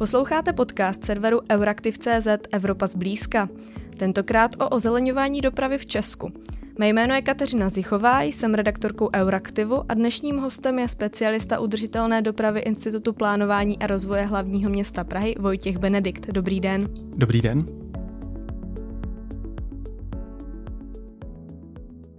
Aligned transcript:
Posloucháte 0.00 0.52
podcast 0.52 1.04
serveru 1.04 1.40
Euraktiv.cz 1.52 2.26
Evropa 2.52 2.86
zblízka. 2.86 3.48
Tentokrát 3.96 4.56
o 4.58 4.68
ozeleňování 4.68 5.40
dopravy 5.40 5.78
v 5.78 5.86
Česku. 5.86 6.32
Mé 6.78 6.88
jméno 6.88 7.14
je 7.14 7.22
Kateřina 7.22 7.70
Zichová, 7.70 8.22
jsem 8.22 8.54
redaktorkou 8.54 9.10
Euraktivu 9.14 9.84
a 9.88 9.94
dnešním 9.94 10.38
hostem 10.38 10.78
je 10.78 10.88
specialista 10.88 11.60
udržitelné 11.60 12.22
dopravy 12.22 12.60
Institutu 12.60 13.12
plánování 13.12 13.78
a 13.78 13.86
rozvoje 13.86 14.24
hlavního 14.24 14.70
města 14.70 15.04
Prahy 15.04 15.34
Vojtěch 15.38 15.78
Benedikt. 15.78 16.30
Dobrý 16.30 16.60
den. 16.60 16.88
Dobrý 17.16 17.40
den. 17.40 17.66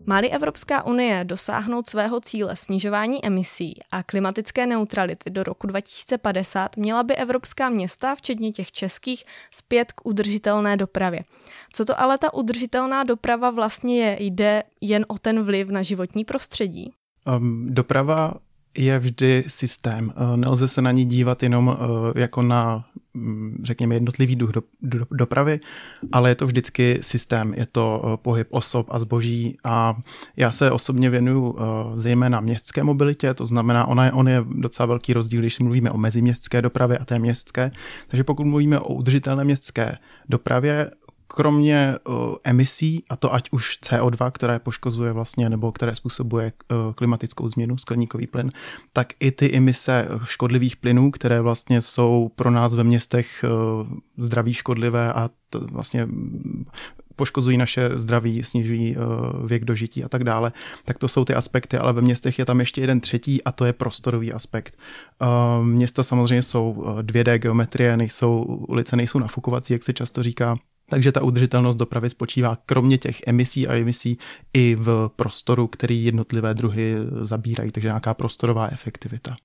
Máli 0.05 0.29
Evropská 0.29 0.85
unie 0.85 1.23
dosáhnout 1.23 1.89
svého 1.89 2.19
cíle 2.19 2.55
snižování 2.55 3.25
emisí 3.25 3.79
a 3.91 4.03
klimatické 4.03 4.67
neutrality 4.67 5.29
do 5.29 5.43
roku 5.43 5.67
2050, 5.67 6.77
měla 6.77 7.03
by 7.03 7.15
evropská 7.15 7.69
města, 7.69 8.15
včetně 8.15 8.51
těch 8.51 8.71
českých, 8.71 9.23
zpět 9.51 9.91
k 9.91 10.05
udržitelné 10.05 10.77
dopravě. 10.77 11.19
Co 11.73 11.85
to 11.85 11.99
ale 11.99 12.17
ta 12.17 12.33
udržitelná 12.33 13.03
doprava 13.03 13.49
vlastně 13.49 13.97
je? 13.97 14.17
Jde 14.19 14.63
jen 14.81 15.05
o 15.07 15.17
ten 15.17 15.43
vliv 15.43 15.69
na 15.69 15.81
životní 15.81 16.25
prostředí? 16.25 16.93
Um, 17.37 17.67
doprava 17.69 18.33
je 18.77 18.99
vždy 18.99 19.43
systém. 19.47 20.13
Eh, 20.15 20.37
nelze 20.37 20.67
se 20.67 20.81
na 20.81 20.91
ní 20.91 21.05
dívat 21.05 21.43
jenom 21.43 21.77
eh, 21.79 22.19
jako 22.19 22.41
na, 22.41 22.85
mm, 23.13 23.57
řekněme, 23.63 23.95
jednotlivý 23.95 24.35
druh 24.35 24.51
do, 24.51 24.63
do, 24.81 25.05
dopravy, 25.11 25.59
ale 26.11 26.29
je 26.29 26.35
to 26.35 26.47
vždycky 26.47 26.97
systém. 27.01 27.53
Je 27.53 27.65
to 27.65 28.03
eh, 28.03 28.17
pohyb 28.17 28.47
osob 28.49 28.87
a 28.89 28.99
zboží 28.99 29.57
a 29.63 29.97
já 30.37 30.51
se 30.51 30.71
osobně 30.71 31.09
věnuju 31.09 31.55
zejména 31.95 32.39
městské 32.39 32.83
mobilitě, 32.83 33.33
to 33.33 33.45
znamená, 33.45 33.85
ona 33.87 34.05
je, 34.05 34.11
on 34.11 34.27
je 34.27 34.43
docela 34.49 34.85
velký 34.85 35.13
rozdíl, 35.13 35.39
když 35.39 35.59
mluvíme 35.59 35.91
o 35.91 35.97
meziměstské 35.97 36.61
dopravě 36.61 36.97
a 36.97 37.05
té 37.05 37.19
městské. 37.19 37.71
Takže 38.07 38.23
pokud 38.23 38.45
mluvíme 38.45 38.79
o 38.79 38.93
udržitelné 38.93 39.43
městské 39.43 39.97
dopravě, 40.29 40.91
kromě 41.33 41.95
uh, 42.07 42.35
emisí, 42.43 43.03
a 43.09 43.15
to 43.15 43.33
ať 43.33 43.49
už 43.51 43.79
CO2, 43.85 44.31
které 44.31 44.59
poškozuje 44.59 45.13
vlastně, 45.13 45.49
nebo 45.49 45.71
které 45.71 45.95
způsobuje 45.95 46.51
uh, 46.71 46.93
klimatickou 46.93 47.49
změnu, 47.49 47.77
skleníkový 47.77 48.27
plyn, 48.27 48.51
tak 48.93 49.07
i 49.19 49.31
ty 49.31 49.57
emise 49.57 50.07
škodlivých 50.23 50.75
plynů, 50.75 51.11
které 51.11 51.41
vlastně 51.41 51.81
jsou 51.81 52.31
pro 52.35 52.51
nás 52.51 52.73
ve 52.73 52.83
městech 52.83 53.45
uh, 53.45 53.87
zdraví 54.17 54.53
škodlivé 54.53 55.13
a 55.13 55.29
to 55.49 55.59
vlastně 55.59 56.07
poškozují 57.15 57.57
naše 57.57 57.89
zdraví, 57.93 58.43
snižují 58.43 58.95
věk 59.45 59.65
dožití 59.65 60.03
a 60.03 60.09
tak 60.09 60.23
dále, 60.23 60.51
tak 60.85 60.97
to 60.97 61.07
jsou 61.07 61.25
ty 61.25 61.33
aspekty, 61.33 61.77
ale 61.77 61.93
ve 61.93 62.01
městech 62.01 62.39
je 62.39 62.45
tam 62.45 62.59
ještě 62.59 62.81
jeden 62.81 62.99
třetí 62.99 63.43
a 63.43 63.51
to 63.51 63.65
je 63.65 63.73
prostorový 63.73 64.33
aspekt. 64.33 64.77
Města 65.63 66.03
samozřejmě 66.03 66.43
jsou 66.43 66.83
2D 67.01 67.35
geometrie, 67.35 67.97
nejsou, 67.97 68.43
ulice 68.43 68.95
nejsou 68.95 69.19
nafukovací, 69.19 69.73
jak 69.73 69.83
se 69.83 69.93
často 69.93 70.23
říká, 70.23 70.57
takže 70.91 71.11
ta 71.11 71.23
udržitelnost 71.23 71.75
dopravy 71.75 72.09
spočívá 72.09 72.57
kromě 72.65 72.97
těch 72.97 73.21
emisí 73.27 73.67
a 73.67 73.75
emisí 73.75 74.17
i 74.53 74.75
v 74.79 75.09
prostoru, 75.15 75.67
který 75.67 76.05
jednotlivé 76.05 76.53
druhy 76.53 76.95
zabírají, 77.21 77.71
takže 77.71 77.87
nějaká 77.87 78.13
prostorová 78.13 78.67
efektivita. 78.71 79.35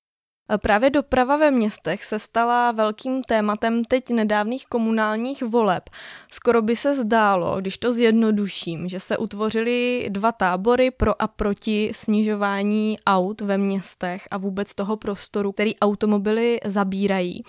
Právě 0.61 0.89
doprava 0.89 1.37
ve 1.37 1.51
městech 1.51 2.03
se 2.03 2.19
stala 2.19 2.71
velkým 2.71 3.23
tématem 3.23 3.85
teď 3.85 4.09
nedávných 4.09 4.65
komunálních 4.65 5.41
voleb. 5.41 5.83
Skoro 6.31 6.61
by 6.61 6.75
se 6.75 6.95
zdálo, 6.95 7.61
když 7.61 7.77
to 7.77 7.93
zjednoduším, 7.93 8.87
že 8.87 8.99
se 8.99 9.17
utvořily 9.17 10.07
dva 10.09 10.31
tábory 10.31 10.91
pro 10.91 11.21
a 11.21 11.27
proti 11.27 11.91
snižování 11.95 12.97
aut 13.05 13.41
ve 13.41 13.57
městech 13.57 14.27
a 14.31 14.37
vůbec 14.37 14.75
toho 14.75 14.97
prostoru, 14.97 15.51
který 15.51 15.79
automobily 15.79 16.59
zabírají. 16.65 17.43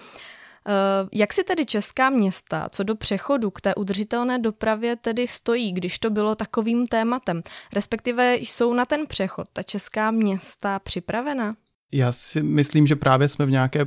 Eh, 0.67 1.09
jak 1.12 1.33
si 1.33 1.45
tedy 1.45 1.64
česká 1.64 2.11
města 2.11 2.69
co 2.73 2.83
do 2.83 2.95
přechodu 2.95 3.51
k 3.51 3.61
té 3.61 3.75
udržitelné 3.75 4.39
dopravě 4.39 4.97
tedy 4.97 5.27
stojí, 5.27 5.72
když 5.72 5.99
to 5.99 6.10
bylo 6.10 6.34
takovým 6.34 6.87
tématem? 6.87 7.43
Respektive 7.75 8.37
jsou 8.37 8.75
na 8.75 8.84
ten 8.84 9.06
přechod 9.06 9.49
ta 9.53 9.62
česká 9.62 10.10
města 10.10 10.78
připravena? 10.78 11.55
Já 11.93 12.12
si 12.12 12.43
myslím, 12.43 12.87
že 12.87 12.97
právě 12.97 13.28
jsme 13.28 13.47
v 13.47 13.50
nějaké 13.50 13.87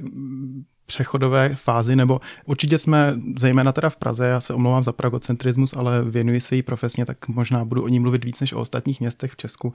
přechodové 0.91 1.55
fázi, 1.55 1.95
nebo 1.95 2.21
určitě 2.45 2.77
jsme, 2.77 3.15
zejména 3.37 3.71
teda 3.71 3.89
v 3.89 3.95
Praze, 3.95 4.27
já 4.27 4.41
se 4.41 4.53
omlouvám 4.53 4.83
za 4.83 4.91
pragocentrismus, 4.91 5.73
ale 5.77 6.03
věnuji 6.03 6.41
se 6.41 6.55
jí 6.55 6.61
profesně, 6.61 7.05
tak 7.05 7.27
možná 7.27 7.65
budu 7.65 7.83
o 7.83 7.87
ní 7.87 7.99
mluvit 7.99 8.25
víc 8.25 8.39
než 8.39 8.53
o 8.53 8.59
ostatních 8.59 8.99
městech 8.99 9.31
v 9.31 9.37
Česku, 9.37 9.73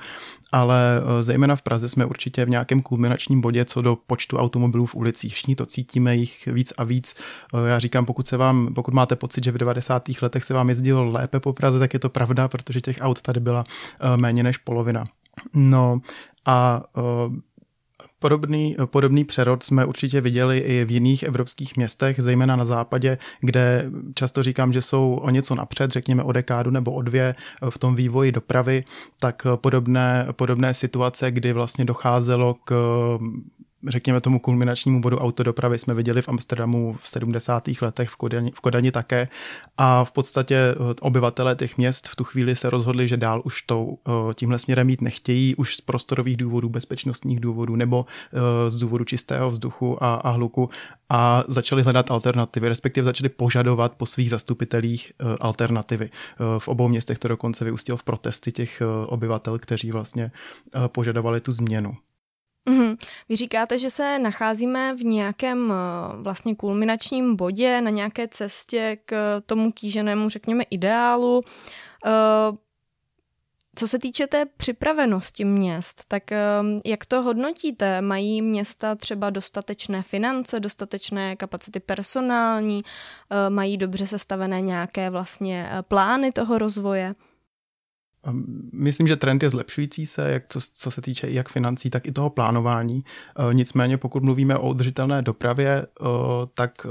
ale 0.53 1.00
eh, 1.00 1.22
zejména 1.22 1.56
v 1.56 1.62
Praze 1.62 1.88
jsme 1.88 2.05
určitě 2.05 2.44
v 2.44 2.49
nějakém 2.49 2.82
kulminačním 2.82 3.41
bodě 3.41 3.65
co 3.65 3.82
do 3.82 3.97
počtu 4.06 4.37
automobilů 4.37 4.87
v 4.87 4.94
ulicích. 4.94 5.34
Všichni 5.34 5.56
to 5.56 5.66
cítíme 5.66 6.16
jich 6.16 6.47
víc 6.47 6.72
a 6.78 6.84
víc. 6.84 7.15
Eh, 7.55 7.69
já 7.69 7.78
říkám, 7.78 8.06
pokud 8.06 8.26
se 8.26 8.37
vám, 8.37 8.75
pokud 8.75 8.94
máte 8.94 9.16
pocit, 9.16 9.44
že 9.44 9.53
v 9.53 9.59
90. 9.59 10.09
letech 10.22 10.44
se 10.44 10.55
vám 10.55 10.69
jezdilo 10.69 11.05
lépe 11.05 11.41
po 11.41 11.53
Praze, 11.53 11.78
tak 11.78 11.94
je 11.94 12.00
to 12.00 12.09
pravda, 12.09 12.49
protože 12.49 12.81
těch 12.81 12.97
aut 13.00 13.22
tady 13.22 13.41
byla 13.41 13.65
eh, 13.65 14.16
méně 14.16 14.43
než 14.43 14.56
polovina. 14.59 15.05
No 15.55 16.00
a 16.47 16.82
Podobný, 18.19 18.77
podobný 18.91 19.25
přerod 19.25 19.62
jsme 19.62 19.84
určitě 19.84 20.21
viděli 20.21 20.59
i 20.59 20.84
v 20.84 20.91
jiných 20.91 21.22
evropských 21.22 21.77
městech, 21.77 22.21
zejména 22.21 22.56
na 22.56 22.65
západě, 22.65 23.19
kde 23.41 23.91
často 24.15 24.43
říkám, 24.43 24.72
že 24.72 24.82
jsou 24.82 25.15
o 25.22 25.31
něco 25.31 25.54
napřed, 25.54 25.91
řekněme 25.91 26.22
o 26.22 26.32
dekádu 26.32 26.71
nebo 26.71 26.93
o 26.93 27.03
dvě 27.03 27.34
v 27.71 27.78
tom 27.78 27.97
vývoji 27.97 28.32
dopravy, 28.32 28.84
tak 29.21 29.47
podobné, 29.56 30.26
podobné 30.32 30.75
situace, 30.75 31.31
kdy 31.31 31.53
vlastně 31.53 31.84
docházelo 31.84 32.55
k 32.65 32.75
řekněme 33.88 34.20
tomu 34.20 34.38
kulminačnímu 34.38 35.00
bodu 35.00 35.19
autodopravy 35.19 35.78
jsme 35.78 35.94
viděli 35.94 36.22
v 36.22 36.28
Amsterdamu 36.28 36.97
v 37.00 37.09
70. 37.09 37.69
letech, 37.82 38.09
v 38.09 38.16
Kodani, 38.16 38.50
v 38.50 38.60
Kodani 38.60 38.92
také 38.92 39.28
a 39.76 40.04
v 40.04 40.12
podstatě 40.12 40.56
eh, 40.56 40.94
obyvatelé 41.00 41.56
těch 41.56 41.78
měst 41.78 42.09
v 42.09 42.16
tu 42.16 42.25
chvíli 42.25 42.56
se 42.56 42.70
rozhodli, 42.70 43.09
že 43.09 43.16
dál 43.16 43.42
už 43.44 43.62
to 43.62 43.88
eh, 43.91 44.10
tímhle 44.34 44.59
směrem 44.59 44.87
mít 44.87 45.00
nechtějí, 45.00 45.54
už 45.54 45.76
z 45.76 45.81
prostorových 45.81 46.37
důvodů, 46.37 46.69
bezpečnostních 46.69 47.41
důvodů 47.41 47.76
nebo 47.76 48.06
eh, 48.06 48.70
z 48.70 48.76
důvodu 48.76 49.04
čistého 49.04 49.50
vzduchu 49.50 50.04
a, 50.04 50.14
a 50.14 50.31
hluku 50.31 50.70
a 51.08 51.44
začali 51.48 51.82
hledat 51.82 52.10
alternativy, 52.10 52.69
respektive 52.69 53.04
začali 53.04 53.28
požadovat 53.28 53.94
po 53.94 54.06
svých 54.06 54.31
zastupitelích 54.31 55.12
alternativy. 55.41 56.10
V 56.58 56.69
obou 56.69 56.88
městech 56.88 57.19
to 57.19 57.28
dokonce 57.28 57.64
vyústilo 57.64 57.98
v 57.98 58.03
protesty 58.03 58.53
těch 58.53 58.82
obyvatel, 59.06 59.58
kteří 59.58 59.91
vlastně 59.91 60.31
požadovali 60.93 61.41
tu 61.41 61.53
změnu. 61.53 61.97
Mm-hmm. 62.66 62.97
Vy 63.28 63.37
říkáte, 63.37 63.78
že 63.78 63.91
se 63.91 64.19
nacházíme 64.19 64.94
v 64.94 65.04
nějakém 65.04 65.72
eh, 65.72 66.22
vlastně 66.22 66.54
kulminačním 66.54 67.37
bodě, 67.37 67.81
na 67.81 67.91
nějaké 67.91 68.28
cestě 68.28 68.99
k 69.04 69.41
tomu 69.47 69.72
kýženému, 69.72 70.28
řekněme, 70.28 70.65
ideálu. 70.71 71.41
Eh, 72.06 72.10
co 73.78 73.88
se 73.88 73.99
týče 73.99 74.26
té 74.26 74.44
připravenosti 74.47 75.44
měst, 75.44 76.05
tak 76.09 76.32
eh, 76.32 76.38
jak 76.84 77.06
to 77.06 77.22
hodnotíte? 77.22 78.00
Mají 78.00 78.43
města 78.43 78.94
třeba 78.94 79.31
dostatečné 79.31 80.03
finance, 80.03 80.60
dostatečné 80.60 81.37
kapacity 81.37 81.81
personální, 81.81 82.82
mají 83.49 83.76
dobře 83.76 84.06
sestavené 84.06 84.60
nějaké 84.60 85.10
vlastně 85.10 85.71
plány 85.88 86.32
toho 86.32 86.59
rozvoje? 86.59 87.15
Myslím, 88.72 89.06
že 89.06 89.16
trend 89.16 89.42
je 89.42 89.50
zlepšující 89.50 90.06
se, 90.06 90.31
jak 90.31 90.42
co, 90.48 90.60
co 90.75 90.91
se 90.91 91.00
týče 91.00 91.31
jak 91.31 91.48
financí, 91.48 91.91
tak 91.91 92.06
i 92.06 92.12
toho 92.12 92.31
plánování. 92.31 93.04
E, 93.50 93.54
nicméně, 93.54 93.98
pokud 93.98 94.22
mluvíme 94.22 94.56
o 94.56 94.70
udržitelné 94.70 95.22
dopravě, 95.22 95.69
e, 95.70 95.87
tak 96.54 96.87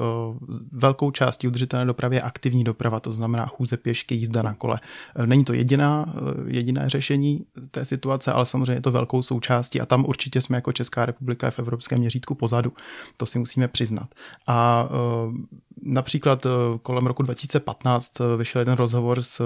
velkou 0.72 1.12
částí 1.12 1.48
udržitelné 1.48 1.86
dopravy 1.86 2.16
je 2.16 2.22
aktivní 2.22 2.64
doprava, 2.64 3.00
to 3.00 3.14
znamená 3.14 3.46
chůze 3.46 3.78
pěšky, 3.78 4.16
jízda 4.16 4.42
na 4.42 4.54
kole. 4.54 4.80
Není 5.26 5.46
to 5.46 5.54
jediná, 5.54 6.14
jediné 6.48 6.90
řešení 6.90 7.46
té 7.72 7.86
situace, 7.86 8.32
ale 8.32 8.46
samozřejmě 8.46 8.74
je 8.74 8.82
to 8.82 8.92
velkou 8.92 9.22
součástí 9.22 9.82
a 9.82 9.86
tam 9.86 10.06
určitě 10.06 10.42
jsme 10.42 10.58
jako 10.58 10.72
Česká 10.72 11.06
republika 11.06 11.52
v 11.52 11.60
evropském 11.60 12.00
měřítku 12.00 12.36
pozadu. 12.36 12.74
To 13.18 13.26
si 13.26 13.40
musíme 13.40 13.68
přiznat. 13.68 14.08
A 14.48 14.90
například 15.82 16.48
kolem 16.82 17.08
roku 17.08 17.24
2015 17.24 18.12
vyšel 18.38 18.62
jeden 18.62 18.76
rozhovor 18.76 19.22
s, 19.22 19.44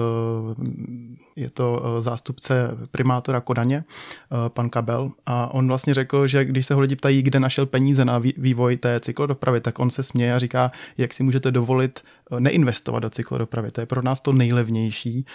je 1.36 1.50
to 1.50 1.79
zástupce 1.98 2.78
primátora 2.90 3.40
Kodaně, 3.40 3.84
eh, 3.84 4.48
pan 4.48 4.70
Kabel, 4.70 5.10
a 5.26 5.54
on 5.54 5.68
vlastně 5.68 5.94
řekl, 5.94 6.26
že 6.26 6.44
když 6.44 6.66
se 6.66 6.74
ho 6.74 6.80
lidi 6.80 6.96
ptají, 6.96 7.22
kde 7.22 7.40
našel 7.40 7.66
peníze 7.66 8.04
na 8.04 8.18
vývoj 8.18 8.76
té 8.76 9.00
cyklodopravy, 9.00 9.60
tak 9.60 9.78
on 9.78 9.90
se 9.90 10.02
směje 10.02 10.34
a 10.34 10.38
říká, 10.38 10.72
jak 10.98 11.14
si 11.14 11.22
můžete 11.22 11.50
dovolit 11.50 12.00
neinvestovat 12.38 13.02
do 13.02 13.10
cyklodopravy. 13.10 13.70
To 13.70 13.80
je 13.80 13.86
pro 13.86 14.02
nás 14.02 14.20
to 14.20 14.32
nejlevnější. 14.32 15.26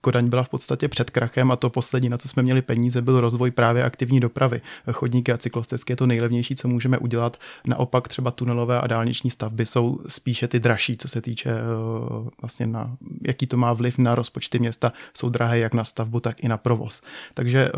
Kodaň 0.00 0.28
byla 0.28 0.42
v 0.42 0.48
podstatě 0.48 0.88
před 0.88 1.10
krachem 1.10 1.50
a 1.50 1.56
to 1.56 1.70
poslední, 1.70 2.08
na 2.08 2.18
co 2.18 2.28
jsme 2.28 2.42
měli 2.42 2.62
peníze, 2.62 3.02
byl 3.02 3.20
rozvoj 3.20 3.50
právě 3.50 3.84
aktivní 3.84 4.20
dopravy. 4.20 4.60
Chodníky 4.92 5.32
a 5.32 5.38
cyklostezky 5.38 5.92
je 5.92 5.96
to 5.96 6.06
nejlevnější, 6.06 6.56
co 6.56 6.68
můžeme 6.68 6.98
udělat. 6.98 7.36
Naopak 7.66 8.08
třeba 8.08 8.30
tunelové 8.30 8.80
a 8.80 8.86
dálniční 8.86 9.30
stavby 9.30 9.66
jsou 9.66 10.00
spíše 10.08 10.48
ty 10.48 10.60
dražší, 10.60 10.96
co 10.96 11.08
se 11.08 11.20
týče 11.20 11.50
eh, 11.50 12.30
vlastně 12.40 12.66
na, 12.66 12.96
jaký 13.22 13.46
to 13.46 13.56
má 13.56 13.72
vliv 13.72 13.98
na 13.98 14.14
rozpočty 14.14 14.58
města. 14.58 14.92
Jsou 15.14 15.28
drahé 15.28 15.58
jak 15.58 15.74
na 15.74 15.84
stavbu, 15.86 16.20
tak 16.20 16.44
i 16.44 16.48
na 16.48 16.56
provoz. 16.56 17.00
Takže 17.34 17.68
eh, 17.68 17.70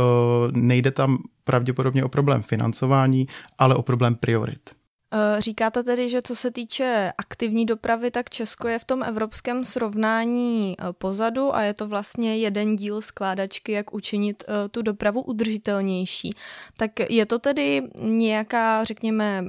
nejde 0.53 0.91
tam 0.91 1.19
pravděpodobně 1.45 2.05
o 2.05 2.09
problém 2.09 2.43
financování, 2.43 3.27
ale 3.59 3.75
o 3.75 3.83
problém 3.83 4.15
priorit. 4.15 4.71
Eh, 5.15 5.41
říkáte 5.41 5.83
tedy, 5.83 6.11
že 6.11 6.23
co 6.23 6.37
se 6.37 6.51
týče 6.51 7.13
aktivní 7.19 7.67
dopravy, 7.67 8.11
tak 8.11 8.31
Česko 8.31 8.69
je 8.69 8.79
v 8.79 8.85
tom 8.85 9.03
evropském 9.03 9.65
srovnání 9.65 10.77
eh, 10.79 10.93
pozadu 10.93 11.55
a 11.55 11.63
je 11.63 11.75
to 11.75 11.89
vlastně 11.89 12.39
jeden 12.39 12.77
díl 12.77 13.03
skládačky, 13.03 13.73
jak 13.73 13.95
učinit 13.95 14.45
tu 14.71 14.83
dopravu 14.83 15.23
udržitelnější. 15.23 16.35
Tak 16.77 16.91
je 17.11 17.27
to 17.27 17.39
tedy 17.39 17.83
nějaká, 18.01 18.85
řekněme, 18.85 19.45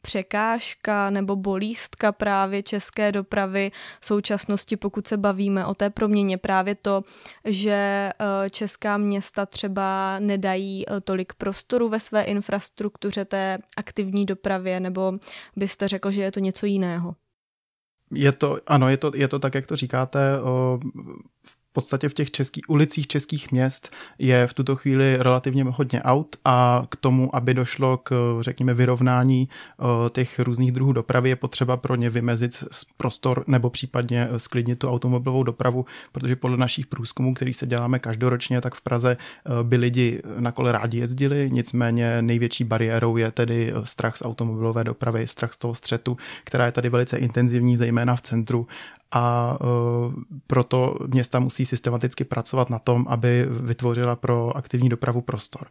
překážka 0.00 1.10
nebo 1.10 1.36
bolístka 1.36 2.12
právě 2.12 2.62
české 2.62 3.12
dopravy 3.12 3.70
v 4.00 4.06
současnosti, 4.06 4.76
pokud 4.76 5.06
se 5.06 5.16
bavíme 5.16 5.66
o 5.66 5.74
té 5.74 5.90
proměně, 5.90 6.38
právě 6.38 6.74
to, 6.74 7.02
že 7.44 7.72
eh, 8.10 8.50
česká 8.50 8.98
města 8.98 9.46
třeba 9.46 10.18
nedají 10.18 10.84
eh, 10.88 11.00
tolik 11.00 11.32
prostoru 11.34 11.88
ve 11.88 12.00
své 12.00 12.22
infrastruktuře 12.22 13.24
té 13.24 13.58
aktivní 13.76 14.26
dopravě, 14.26 14.80
nebo 14.80 15.12
byste 15.56 15.88
řekl, 15.88 16.10
že 16.10 16.22
je 16.22 16.32
to 16.32 16.40
něco 16.40 16.66
jiného? 16.66 17.14
Je 18.12 18.32
to, 18.32 18.58
ano, 18.66 18.88
je 18.88 18.96
to, 18.96 19.12
je 19.14 19.28
to 19.28 19.38
tak, 19.38 19.54
jak 19.54 19.66
to 19.66 19.76
říkáte. 19.76 20.40
O, 20.40 20.80
podstatě 21.78 22.08
v 22.08 22.14
těch 22.14 22.30
českých 22.30 22.64
ulicích 22.68 23.06
českých 23.06 23.52
měst 23.52 23.90
je 24.18 24.46
v 24.46 24.54
tuto 24.54 24.76
chvíli 24.76 25.16
relativně 25.20 25.64
hodně 25.64 26.02
aut 26.02 26.36
a 26.44 26.86
k 26.88 26.96
tomu, 26.96 27.36
aby 27.36 27.54
došlo 27.54 27.96
k, 27.96 28.38
řekněme, 28.40 28.74
vyrovnání 28.74 29.48
eh, 29.48 30.10
těch 30.10 30.38
různých 30.38 30.72
druhů 30.72 30.92
dopravy, 30.92 31.28
je 31.28 31.36
potřeba 31.36 31.76
pro 31.76 31.94
ně 31.96 32.10
vymezit 32.10 32.64
prostor 32.96 33.44
nebo 33.46 33.70
případně 33.70 34.28
sklidnit 34.36 34.78
tu 34.78 34.88
automobilovou 34.88 35.42
dopravu, 35.42 35.86
protože 36.12 36.36
podle 36.36 36.56
našich 36.56 36.86
průzkumů, 36.86 37.34
který 37.34 37.54
se 37.54 37.66
děláme 37.66 37.98
každoročně, 37.98 38.60
tak 38.60 38.74
v 38.74 38.80
Praze 38.80 39.16
eh, 39.16 39.50
by 39.62 39.76
lidi 39.76 40.22
na 40.38 40.52
kole 40.52 40.72
rádi 40.72 40.98
jezdili, 40.98 41.50
nicméně 41.52 42.22
největší 42.22 42.64
bariérou 42.64 43.16
je 43.16 43.30
tedy 43.30 43.70
eh, 43.70 43.86
strach 43.86 44.16
z 44.16 44.22
automobilové 44.22 44.84
dopravy, 44.84 45.26
strach 45.26 45.52
z 45.52 45.56
toho 45.56 45.74
střetu, 45.74 46.16
která 46.44 46.66
je 46.66 46.72
tady 46.72 46.88
velice 46.88 47.18
intenzivní, 47.18 47.76
zejména 47.76 48.16
v 48.16 48.22
centru 48.22 48.66
a 49.10 49.58
uh, 49.60 50.12
proto 50.46 50.94
města 51.06 51.38
musí 51.38 51.66
systematicky 51.66 52.24
pracovat 52.24 52.70
na 52.70 52.78
tom, 52.78 53.06
aby 53.08 53.46
vytvořila 53.48 54.16
pro 54.16 54.56
aktivní 54.56 54.88
dopravu 54.88 55.20
prostor. 55.20 55.66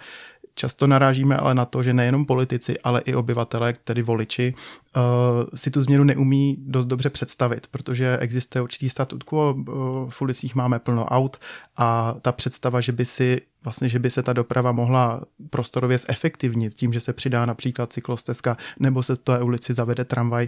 Často 0.55 0.87
narážíme 0.87 1.37
ale 1.37 1.55
na 1.55 1.65
to, 1.65 1.83
že 1.83 1.93
nejenom 1.93 2.25
politici, 2.25 2.79
ale 2.79 3.01
i 3.01 3.15
obyvatele, 3.15 3.73
tedy 3.83 4.01
voliči, 4.01 4.53
uh, 4.95 5.01
si 5.55 5.71
tu 5.71 5.81
změnu 5.81 6.03
neumí 6.03 6.57
dost 6.59 6.85
dobře 6.85 7.09
představit, 7.09 7.67
protože 7.67 8.17
existuje 8.17 8.61
určitý 8.61 8.89
statut 8.89 9.23
quo, 9.23 9.53
uh, 9.53 10.09
v 10.09 10.21
ulicích 10.21 10.55
máme 10.55 10.79
plno 10.79 11.05
aut 11.05 11.37
a 11.77 12.15
ta 12.21 12.31
představa, 12.31 12.81
že 12.81 12.91
by 12.91 13.05
si 13.05 13.41
vlastně, 13.63 13.89
že 13.89 13.99
by 13.99 14.09
se 14.09 14.23
ta 14.23 14.33
doprava 14.33 14.71
mohla 14.71 15.21
prostorově 15.49 15.97
zefektivnit 15.97 16.73
tím, 16.73 16.93
že 16.93 16.99
se 16.99 17.13
přidá 17.13 17.45
například 17.45 17.93
cyklostezka 17.93 18.57
nebo 18.79 19.03
se 19.03 19.15
to 19.15 19.45
ulici 19.45 19.73
zavede 19.73 20.05
tramvaj, 20.05 20.47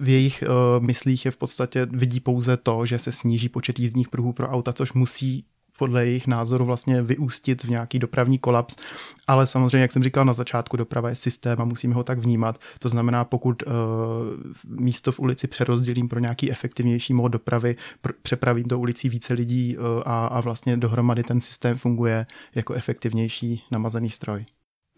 v 0.00 0.08
jejich 0.08 0.44
uh, 0.46 0.84
myslích 0.84 1.24
je 1.24 1.30
v 1.30 1.36
podstatě 1.36 1.86
vidí 1.90 2.20
pouze 2.20 2.56
to, 2.56 2.86
že 2.86 2.98
se 2.98 3.12
sníží 3.12 3.48
počet 3.48 3.78
jízdních 3.78 4.08
pruhů 4.08 4.32
pro 4.32 4.48
auta, 4.48 4.72
což 4.72 4.92
musí 4.92 5.44
podle 5.78 6.06
jejich 6.06 6.26
názoru 6.26 6.64
vlastně 6.64 7.02
vyústit 7.02 7.64
v 7.64 7.70
nějaký 7.70 7.98
dopravní 7.98 8.38
kolaps. 8.38 8.76
Ale 9.26 9.46
samozřejmě, 9.46 9.78
jak 9.78 9.92
jsem 9.92 10.02
říkal 10.02 10.24
na 10.24 10.32
začátku, 10.32 10.76
doprava 10.76 11.08
je 11.08 11.16
systém 11.16 11.60
a 11.60 11.64
musíme 11.64 11.94
ho 11.94 12.04
tak 12.04 12.18
vnímat. 12.18 12.60
To 12.78 12.88
znamená, 12.88 13.24
pokud 13.24 13.62
uh, 13.62 13.72
místo 14.64 15.12
v 15.12 15.20
ulici 15.20 15.46
přerozdělím 15.46 16.08
pro 16.08 16.20
nějaký 16.20 16.50
efektivnější 16.50 17.14
mod 17.14 17.28
dopravy, 17.28 17.76
pr- 18.04 18.14
přepravím 18.22 18.68
do 18.68 18.78
ulicí 18.78 19.08
více 19.08 19.34
lidí 19.34 19.76
uh, 19.78 19.84
a, 20.04 20.26
a 20.26 20.40
vlastně 20.40 20.76
dohromady 20.76 21.22
ten 21.22 21.40
systém 21.40 21.78
funguje 21.78 22.26
jako 22.54 22.74
efektivnější 22.74 23.62
namazaný 23.70 24.10
stroj. 24.10 24.44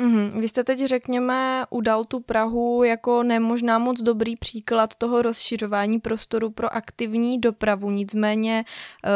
Mm-hmm. 0.01 0.41
Vy 0.41 0.49
jste 0.49 0.65
teď, 0.65 0.85
řekněme, 0.85 1.65
udal 1.71 2.05
tu 2.05 2.21
Prahu 2.21 2.85
jako 2.85 3.23
nemožná 3.23 3.79
moc 3.79 4.03
dobrý 4.03 4.37
příklad 4.37 4.95
toho 4.95 5.23
rozšiřování 5.23 6.01
prostoru 6.01 6.51
pro 6.51 6.75
aktivní 6.75 7.39
dopravu. 7.39 7.91
Nicméně 7.91 8.65
eh, 9.05 9.11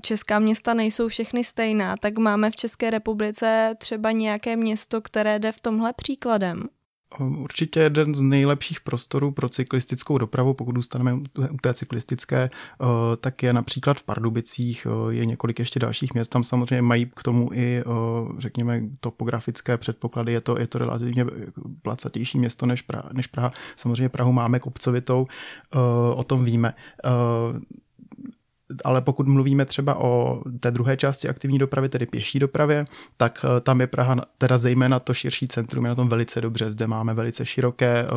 česká 0.00 0.38
města 0.38 0.74
nejsou 0.74 1.08
všechny 1.08 1.44
stejná, 1.44 1.96
tak 1.96 2.18
máme 2.18 2.50
v 2.50 2.56
České 2.56 2.90
republice 2.90 3.74
třeba 3.78 4.12
nějaké 4.12 4.56
město, 4.56 5.00
které 5.00 5.38
jde 5.38 5.52
v 5.52 5.60
tomhle 5.60 5.92
příkladem. 5.92 6.68
Určitě 7.18 7.80
jeden 7.80 8.14
z 8.14 8.20
nejlepších 8.20 8.80
prostorů 8.80 9.30
pro 9.30 9.48
cyklistickou 9.48 10.18
dopravu, 10.18 10.54
pokud 10.54 10.76
zůstaneme 10.76 11.14
u 11.50 11.56
té 11.60 11.74
cyklistické, 11.74 12.42
eh, 12.42 12.86
tak 13.20 13.42
je 13.42 13.52
například 13.52 13.98
v 13.98 14.02
Pardubicích, 14.02 14.86
eh, 14.86 15.14
je 15.14 15.26
několik 15.26 15.58
ještě 15.58 15.80
dalších 15.80 16.14
měst, 16.14 16.28
tam 16.28 16.44
samozřejmě 16.44 16.82
mají 16.82 17.06
k 17.16 17.22
tomu 17.22 17.50
i, 17.52 17.78
eh, 17.80 17.84
řekněme, 18.38 18.82
topografické 19.00 19.76
předpoklady, 19.76 20.32
je 20.32 20.40
to, 20.40 20.58
je 20.58 20.66
to 20.66 20.78
relativně 20.78 21.26
placatější 21.82 22.38
město 22.38 22.66
než 22.66 22.82
Praha, 22.82 23.08
než 23.12 23.26
Praha. 23.26 23.52
Samozřejmě 23.76 24.08
Prahu 24.08 24.32
máme 24.32 24.58
kopcovitou, 24.58 25.26
o 26.14 26.24
tom 26.24 26.44
víme 26.44 26.74
ale 28.84 29.02
pokud 29.02 29.28
mluvíme 29.28 29.64
třeba 29.64 29.94
o 29.94 30.42
té 30.60 30.70
druhé 30.70 30.96
části 30.96 31.28
aktivní 31.28 31.58
dopravy, 31.58 31.88
tedy 31.88 32.06
pěší 32.06 32.38
dopravě, 32.38 32.86
tak 33.16 33.44
eh, 33.44 33.60
tam 33.60 33.80
je 33.80 33.86
Praha, 33.86 34.16
teda 34.38 34.58
zejména 34.58 35.00
to 35.00 35.14
širší 35.14 35.48
centrum, 35.48 35.84
je 35.84 35.88
na 35.88 35.94
tom 35.94 36.08
velice 36.08 36.40
dobře. 36.40 36.70
Zde 36.70 36.86
máme 36.86 37.14
velice 37.14 37.46
široké, 37.46 38.06
eh, 38.06 38.08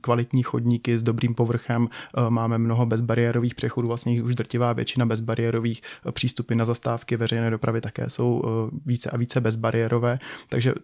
kvalitní 0.00 0.42
chodníky 0.42 0.98
s 0.98 1.02
dobrým 1.02 1.34
povrchem, 1.34 1.88
eh, 1.88 2.30
máme 2.30 2.58
mnoho 2.58 2.86
bezbariérových 2.86 3.54
přechodů, 3.54 3.88
vlastně 3.88 4.22
už 4.22 4.34
drtivá 4.34 4.72
většina 4.72 5.06
bezbariérových 5.06 5.82
přístupy 6.12 6.54
na 6.54 6.64
zastávky 6.64 7.16
veřejné 7.16 7.50
dopravy 7.50 7.80
také 7.80 8.10
jsou 8.10 8.42
více 8.86 9.10
a 9.10 9.16
více 9.16 9.40
bezbariérové, 9.40 10.18
takže 10.48 10.74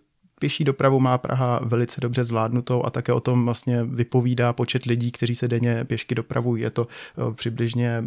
pěší 0.43 0.65
dopravu 0.65 1.01
má 1.01 1.19
Praha 1.19 1.61
velice 1.63 2.01
dobře 2.01 2.25
zvládnutou 2.25 2.85
a 2.85 2.91
také 2.91 3.13
o 3.13 3.21
tom 3.21 3.45
vlastně 3.45 3.85
vypovídá 3.85 4.53
počet 4.53 4.85
lidí, 4.85 5.13
kteří 5.13 5.35
se 5.35 5.49
denně 5.49 5.85
pěšky 5.85 6.15
dopravují. 6.15 6.63
Je 6.63 6.71
to 6.71 6.89
eh, 6.89 7.35
přibližně 7.35 8.05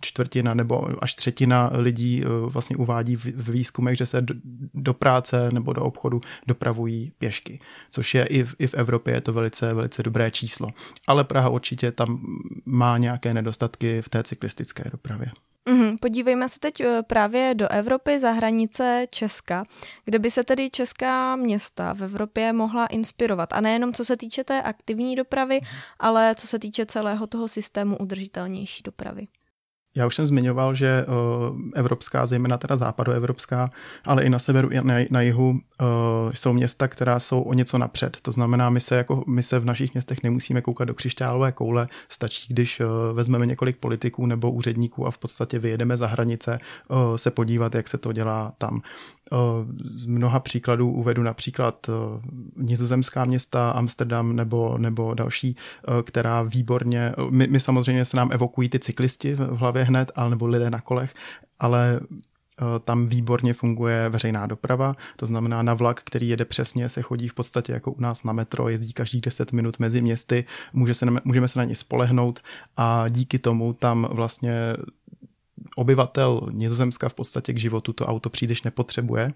čtvrtina 0.00 0.54
nebo 0.54 1.02
až 1.02 1.14
třetina 1.14 1.70
lidí 1.72 2.22
eh, 2.24 2.28
vlastně 2.46 2.76
uvádí 2.76 3.16
v 3.16 3.48
výzkumech, 3.48 3.96
že 3.96 4.06
se 4.06 4.26
do 4.74 4.94
práce 4.94 5.48
nebo 5.52 5.72
do 5.72 5.82
obchodu 5.82 6.20
dopravují 6.46 7.12
pěšky, 7.18 7.60
což 7.90 8.14
je 8.14 8.26
i 8.26 8.44
v, 8.44 8.54
i 8.58 8.66
v 8.66 8.74
Evropě 8.74 9.14
je 9.14 9.20
to 9.20 9.32
velice, 9.32 9.74
velice 9.74 10.02
dobré 10.02 10.30
číslo. 10.30 10.68
Ale 11.06 11.24
Praha 11.24 11.48
určitě 11.48 11.92
tam 11.92 12.20
má 12.66 12.98
nějaké 12.98 13.34
nedostatky 13.34 14.02
v 14.02 14.08
té 14.08 14.22
cyklistické 14.22 14.90
dopravě. 14.92 15.30
Mm-hmm. 15.70 15.98
Podívejme 16.00 16.48
se 16.48 16.60
teď 16.60 16.80
eh, 16.80 17.02
právě 17.02 17.54
do 17.54 17.68
Evropy 17.68 18.18
za 18.18 18.30
hranice 18.30 19.06
Česka, 19.10 19.64
kde 20.04 20.18
by 20.18 20.30
se 20.30 20.44
tedy 20.44 20.70
česká 20.70 21.36
města 21.36 21.94
v 21.94 22.02
Evropě 22.02 22.52
mohla 22.52 22.86
inspirovat. 22.86 23.52
A 23.52 23.60
nejenom 23.60 23.92
co 23.92 24.04
se 24.04 24.16
týče 24.16 24.44
té 24.44 24.62
aktivní 24.62 25.16
dopravy, 25.16 25.60
ale 25.98 26.34
co 26.34 26.46
se 26.46 26.58
týče 26.58 26.86
celého 26.86 27.26
toho 27.26 27.48
systému 27.48 27.96
udržitelnější 27.96 28.82
dopravy. 28.82 29.26
Já 29.94 30.06
už 30.06 30.16
jsem 30.16 30.26
zmiňoval, 30.26 30.74
že 30.74 31.06
uh, 31.06 31.58
evropská, 31.74 32.26
zejména 32.26 32.58
teda 32.58 32.76
západoevropská, 32.76 33.70
ale 34.04 34.22
i 34.22 34.30
na 34.30 34.38
severu 34.38 34.68
i 34.68 34.80
na, 34.82 34.94
na 35.10 35.20
jihu 35.20 35.50
uh, 35.50 35.56
jsou 36.32 36.52
města, 36.52 36.88
která 36.88 37.20
jsou 37.20 37.42
o 37.42 37.54
něco 37.54 37.78
napřed. 37.78 38.16
To 38.22 38.32
znamená, 38.32 38.70
my 38.70 38.80
se, 38.80 38.96
jako, 38.96 39.24
my 39.26 39.42
se 39.42 39.58
v 39.58 39.64
našich 39.64 39.94
městech 39.94 40.22
nemusíme 40.22 40.62
koukat 40.62 40.88
do 40.88 40.94
křišťálové 40.94 41.52
koule, 41.52 41.88
stačí, 42.08 42.54
když 42.54 42.80
uh, 42.80 42.86
vezmeme 43.12 43.46
několik 43.46 43.76
politiků 43.76 44.26
nebo 44.26 44.50
úředníků 44.50 45.06
a 45.06 45.10
v 45.10 45.18
podstatě 45.18 45.58
vyjedeme 45.58 45.96
za 45.96 46.06
hranice 46.06 46.58
se 47.16 47.30
podívat, 47.30 47.74
jak 47.74 47.88
se 47.88 47.98
to 47.98 48.12
dělá 48.12 48.52
tam. 48.58 48.82
Z 49.84 50.06
mnoha 50.06 50.40
příkladů 50.40 50.90
uvedu 50.90 51.22
například 51.22 51.90
nizozemská 52.56 53.24
města, 53.24 53.70
Amsterdam 53.70 54.36
nebo, 54.36 54.78
nebo 54.78 55.14
další, 55.14 55.56
která 56.02 56.42
výborně, 56.42 57.12
my, 57.30 57.46
my 57.46 57.60
samozřejmě 57.60 58.04
se 58.04 58.16
nám 58.16 58.30
evokují 58.32 58.68
ty 58.68 58.78
cyklisti 58.78 59.34
v 59.34 59.56
hlavě 59.56 59.79
hned, 59.82 60.12
ale 60.14 60.30
nebo 60.30 60.46
lidé 60.46 60.70
na 60.70 60.80
kolech, 60.80 61.14
ale 61.58 62.00
tam 62.84 63.08
výborně 63.08 63.54
funguje 63.54 64.08
veřejná 64.08 64.46
doprava, 64.46 64.96
to 65.16 65.26
znamená 65.26 65.62
na 65.62 65.74
vlak, 65.74 66.00
který 66.04 66.28
jede 66.28 66.44
přesně, 66.44 66.88
se 66.88 67.02
chodí 67.02 67.28
v 67.28 67.34
podstatě 67.34 67.72
jako 67.72 67.92
u 67.92 68.00
nás 68.00 68.24
na 68.24 68.32
metro, 68.32 68.68
jezdí 68.68 68.92
každých 68.92 69.22
10 69.22 69.52
minut 69.52 69.78
mezi 69.78 70.02
městy, 70.02 70.44
může 70.72 70.94
se, 70.94 71.06
můžeme 71.24 71.48
se 71.48 71.58
na 71.58 71.64
ně 71.64 71.76
spolehnout 71.76 72.40
a 72.76 73.08
díky 73.08 73.38
tomu 73.38 73.72
tam 73.72 74.08
vlastně 74.10 74.76
obyvatel 75.76 76.48
Nizozemska 76.50 77.08
v 77.08 77.14
podstatě 77.14 77.52
k 77.52 77.58
životu 77.58 77.92
to 77.92 78.06
auto 78.06 78.30
příliš 78.30 78.62
nepotřebuje, 78.62 79.32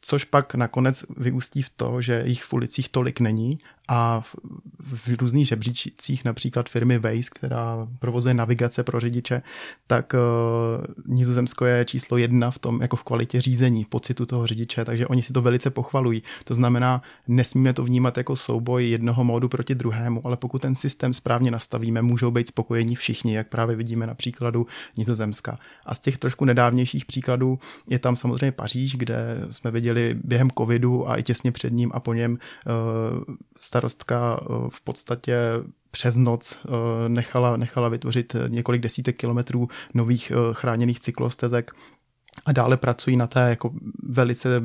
což 0.00 0.24
pak 0.24 0.54
nakonec 0.54 1.04
vyústí 1.16 1.62
v 1.62 1.70
to, 1.70 2.00
že 2.00 2.22
jich 2.26 2.44
v 2.44 2.52
ulicích 2.52 2.88
tolik 2.88 3.20
není 3.20 3.58
a 3.88 4.20
v, 4.20 4.36
v 4.80 5.20
různých 5.20 5.48
žebříčcích, 5.48 6.24
například 6.24 6.68
firmy 6.68 6.98
Waze, 6.98 7.30
která 7.34 7.88
provozuje 7.98 8.34
navigace 8.34 8.82
pro 8.82 9.00
řidiče, 9.00 9.42
tak 9.86 10.14
uh, 10.14 11.14
Nizozemsko 11.16 11.64
je 11.64 11.84
číslo 11.84 12.16
jedna 12.16 12.50
v 12.50 12.58
tom, 12.58 12.82
jako 12.82 12.96
v 12.96 13.04
kvalitě 13.04 13.40
řízení, 13.40 13.84
pocitu 13.84 14.26
toho 14.26 14.46
řidiče, 14.46 14.84
takže 14.84 15.06
oni 15.06 15.22
si 15.22 15.32
to 15.32 15.42
velice 15.42 15.70
pochvalují. 15.70 16.22
To 16.44 16.54
znamená, 16.54 17.02
nesmíme 17.28 17.72
to 17.72 17.84
vnímat 17.84 18.16
jako 18.16 18.36
souboj 18.36 18.90
jednoho 18.90 19.24
módu 19.24 19.48
proti 19.48 19.74
druhému, 19.74 20.26
ale 20.26 20.36
pokud 20.36 20.62
ten 20.62 20.74
systém 20.74 21.14
správně 21.14 21.50
nastavíme, 21.50 22.02
můžou 22.02 22.30
být 22.30 22.48
spokojení 22.48 22.96
všichni, 22.96 23.34
jak 23.34 23.48
právě 23.48 23.76
vidíme 23.76 24.06
na 24.06 24.14
příkladu 24.14 24.66
Nizozemska. 24.96 25.58
A 25.86 25.94
z 25.94 26.00
těch 26.00 26.18
trošku 26.18 26.44
nedávnějších 26.44 27.04
příkladů 27.04 27.58
je 27.86 27.98
tam 27.98 28.16
samozřejmě 28.16 28.52
Paříž, 28.52 28.96
kde 28.96 29.46
jsme 29.50 29.70
viděli 29.70 30.16
během 30.24 30.50
covidu 30.50 31.08
a 31.08 31.16
i 31.16 31.22
těsně 31.22 31.52
před 31.52 31.72
ním 31.72 31.90
a 31.94 32.00
po 32.00 32.14
něm 32.14 32.32
uh, 32.32 33.34
starostka 33.78 34.40
v 34.68 34.80
podstatě 34.80 35.36
přes 35.90 36.16
noc 36.16 36.58
nechala, 37.08 37.56
nechala 37.56 37.88
vytvořit 37.88 38.36
několik 38.48 38.82
desítek 38.82 39.16
kilometrů 39.16 39.68
nových 39.94 40.32
chráněných 40.52 41.00
cyklostezek 41.00 41.70
a 42.46 42.52
dále 42.52 42.76
pracují 42.76 43.16
na 43.16 43.26
té 43.26 43.40
jako 43.40 43.70
velice 44.02 44.60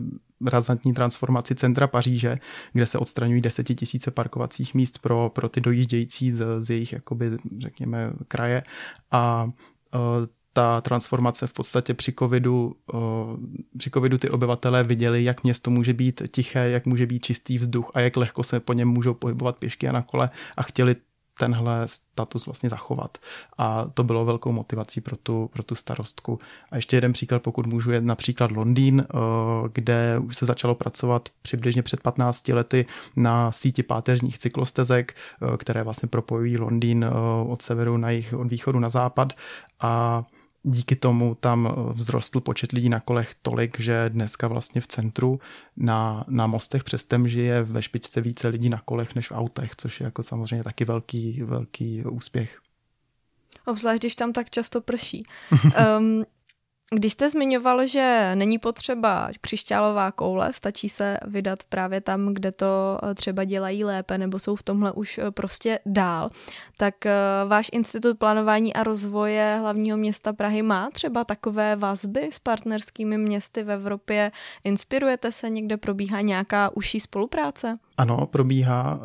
razantní 0.45 0.93
transformaci 0.93 1.55
centra 1.55 1.87
Paříže, 1.87 2.37
kde 2.73 2.85
se 2.85 2.97
odstraňují 2.97 3.41
desetitisíce 3.41 4.11
parkovacích 4.11 4.73
míst 4.73 4.99
pro, 4.99 5.29
pro 5.29 5.49
ty 5.49 5.61
dojíždějící 5.61 6.31
z, 6.31 6.45
z 6.59 6.69
jejich, 6.69 6.93
jakoby, 6.93 7.31
řekněme, 7.59 8.13
kraje. 8.27 8.63
A 9.11 9.47
ta 10.53 10.81
transformace 10.81 11.47
v 11.47 11.53
podstatě 11.53 11.93
při 11.93 12.13
covidu, 12.19 12.75
při 13.77 13.89
covidu 13.89 14.17
ty 14.17 14.29
obyvatelé 14.29 14.83
viděli, 14.83 15.23
jak 15.23 15.43
město 15.43 15.71
může 15.71 15.93
být 15.93 16.21
tiché, 16.31 16.69
jak 16.69 16.85
může 16.85 17.05
být 17.05 17.25
čistý 17.25 17.57
vzduch 17.57 17.91
a 17.93 17.99
jak 17.99 18.17
lehko 18.17 18.43
se 18.43 18.59
po 18.59 18.73
něm 18.73 18.87
můžou 18.87 19.13
pohybovat 19.13 19.57
pěšky 19.57 19.87
a 19.87 19.91
na 19.91 20.01
kole 20.01 20.29
a 20.57 20.63
chtěli 20.63 20.95
tenhle 21.39 21.87
status 21.87 22.45
vlastně 22.45 22.69
zachovat. 22.69 23.17
A 23.57 23.85
to 23.93 24.03
bylo 24.03 24.25
velkou 24.25 24.51
motivací 24.51 25.01
pro 25.01 25.17
tu, 25.17 25.49
pro 25.53 25.63
tu 25.63 25.75
starostku. 25.75 26.39
A 26.71 26.75
ještě 26.75 26.97
jeden 26.97 27.13
příklad, 27.13 27.41
pokud 27.41 27.65
můžu, 27.65 27.91
je 27.91 28.01
například 28.01 28.51
Londýn, 28.51 29.05
kde 29.73 30.19
už 30.19 30.37
se 30.37 30.45
začalo 30.45 30.75
pracovat 30.75 31.29
přibližně 31.41 31.83
před 31.83 32.01
15 32.01 32.47
lety 32.47 32.85
na 33.15 33.51
síti 33.51 33.83
páteřních 33.83 34.37
cyklostezek, 34.37 35.15
které 35.57 35.83
vlastně 35.83 36.09
propojují 36.09 36.57
Londýn 36.57 37.05
od 37.47 37.61
severu 37.61 37.97
na 37.97 38.09
jih, 38.09 38.33
od 38.33 38.47
východu 38.47 38.79
na 38.79 38.89
západ. 38.89 39.33
A 39.79 40.23
díky 40.63 40.95
tomu 40.95 41.35
tam 41.35 41.67
eh, 41.67 41.93
vzrostl 41.93 42.39
počet 42.39 42.71
lidí 42.71 42.89
na 42.89 42.99
kolech 42.99 43.35
tolik, 43.41 43.79
že 43.79 44.09
dneska 44.09 44.47
vlastně 44.47 44.81
v 44.81 44.87
centru 44.87 45.39
na, 45.77 46.25
na 46.27 46.47
mostech 46.47 46.83
přes 46.83 47.03
Tem 47.03 47.27
žije 47.27 47.63
ve 47.63 47.81
špičce 47.81 48.21
více 48.21 48.47
lidí 48.47 48.69
na 48.69 48.81
kolech 48.85 49.15
než 49.15 49.31
v 49.31 49.35
autech, 49.35 49.75
což 49.75 49.99
je 49.99 50.03
jako 50.03 50.23
samozřejmě 50.23 50.63
taky 50.63 50.85
velký, 50.85 51.43
velký 51.43 52.03
úspěch. 52.05 52.61
Obzvlášť, 53.65 54.01
když 54.01 54.15
tam 54.15 54.33
tak 54.33 54.49
často 54.49 54.81
prší. 54.81 55.25
um, 55.99 56.25
Když 56.91 57.13
jste 57.13 57.29
zmiňoval, 57.29 57.87
že 57.87 58.31
není 58.35 58.59
potřeba 58.59 59.29
křišťálová 59.41 60.11
koule, 60.11 60.53
stačí 60.53 60.89
se 60.89 61.17
vydat 61.25 61.63
právě 61.69 62.01
tam, 62.01 62.33
kde 62.33 62.51
to 62.51 62.99
eh, 63.03 63.15
třeba 63.15 63.43
dělají 63.43 63.83
lépe 63.83 64.17
nebo 64.17 64.39
jsou 64.39 64.55
v 64.55 64.63
tomhle 64.63 64.91
už 64.91 65.17
eh, 65.17 65.31
prostě 65.31 65.79
dál, 65.85 66.29
tak 66.77 67.05
eh, 67.05 67.11
váš 67.47 67.69
Institut 67.73 68.19
plánování 68.19 68.73
a 68.73 68.83
rozvoje 68.83 69.57
hlavního 69.59 69.97
města 69.97 70.33
Prahy 70.33 70.61
má 70.61 70.89
třeba 70.93 71.23
takové 71.23 71.75
vazby 71.75 72.29
s 72.31 72.39
partnerskými 72.39 73.17
městy 73.17 73.63
v 73.63 73.71
Evropě? 73.71 74.31
Inspirujete 74.63 75.31
se 75.31 75.49
někde, 75.49 75.77
probíhá 75.77 76.21
nějaká 76.21 76.69
užší 76.75 76.99
spolupráce? 76.99 77.73
Ano, 77.97 78.25
probíhá. 78.25 78.99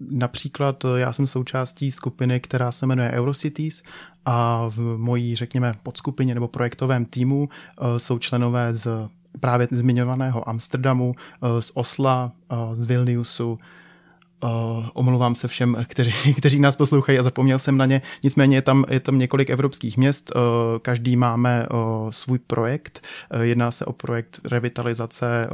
Například 0.00 0.84
já 0.96 1.12
jsem 1.12 1.26
součástí 1.26 1.90
skupiny, 1.90 2.40
která 2.40 2.72
se 2.72 2.86
jmenuje 2.86 3.10
Eurocities 3.10 3.82
a 4.24 4.66
v 4.68 4.98
mojí, 4.98 5.36
řekněme, 5.36 5.74
podskupině 5.82 6.34
nebo 6.34 6.48
projektovém 6.48 7.04
týmu 7.04 7.48
eh, 7.48 8.00
jsou 8.00 8.18
členové 8.18 8.74
z 8.74 9.08
právě 9.40 9.68
zmiňovaného 9.70 10.48
Amsterdamu, 10.48 11.14
eh, 11.18 11.62
z 11.62 11.70
Osla, 11.74 12.32
eh, 12.52 12.56
z 12.72 12.84
Vilniusu, 12.84 13.58
omlouvám 14.94 15.34
se 15.34 15.48
všem, 15.48 15.76
kteří, 15.88 16.34
kteří 16.38 16.60
nás 16.60 16.76
poslouchají 16.76 17.18
a 17.18 17.22
zapomněl 17.22 17.58
jsem 17.58 17.76
na 17.76 17.86
ně. 17.86 18.02
Nicméně 18.22 18.56
je 18.56 18.62
tam, 18.62 18.84
je 18.88 19.00
tam 19.00 19.18
několik 19.18 19.50
evropských 19.50 19.96
měst, 19.96 20.32
každý 20.82 21.16
máme 21.16 21.66
svůj 22.10 22.38
projekt. 22.38 23.06
Jedná 23.42 23.70
se 23.70 23.84
o 23.84 23.92
projekt 23.92 24.40
revitalizace 24.44 25.48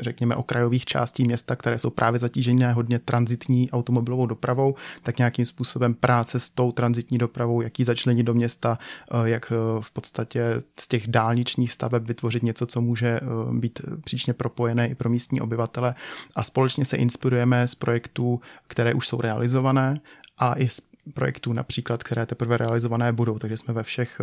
řekněme, 0.00 0.36
okrajových 0.36 0.84
částí 0.84 1.24
města, 1.24 1.56
které 1.56 1.78
jsou 1.78 1.90
právě 1.90 2.18
zatížené 2.18 2.72
hodně 2.72 2.98
transitní 2.98 3.70
automobilovou 3.70 4.26
dopravou, 4.26 4.74
tak 5.02 5.18
nějakým 5.18 5.44
způsobem 5.44 5.94
práce 5.94 6.40
s 6.40 6.50
tou 6.50 6.72
transitní 6.72 7.18
dopravou, 7.18 7.60
jak 7.60 7.78
ji 7.78 7.84
začlenit 7.84 8.26
do 8.26 8.34
města, 8.34 8.78
eh, 9.10 9.28
jak 9.28 9.52
eh, 9.52 9.54
v 9.80 9.90
podstatě 9.90 10.58
z 10.80 10.88
těch 10.88 11.08
dálničních 11.08 11.72
staveb 11.72 12.02
vytvořit 12.06 12.42
něco, 12.42 12.66
co 12.66 12.80
může 12.80 13.08
eh, 13.08 13.20
být 13.52 13.80
příčně 14.04 14.32
propojené 14.32 14.88
i 14.88 14.94
pro 14.94 15.10
místní 15.10 15.40
obyvatele. 15.40 15.94
A 16.36 16.42
společně 16.42 16.84
se 16.84 16.96
inspirujeme 16.96 17.68
z 17.68 17.74
projektů, 17.74 18.40
které 18.66 18.94
už 18.94 19.08
jsou 19.08 19.20
realizované 19.20 20.00
a 20.38 20.54
i 20.58 20.68
z 20.68 20.80
projektů 21.14 21.52
například, 21.52 22.02
které 22.02 22.26
teprve 22.26 22.56
realizované 22.56 23.12
budou, 23.12 23.38
takže 23.38 23.56
jsme 23.56 23.74
ve 23.74 23.82
všech 23.82 24.20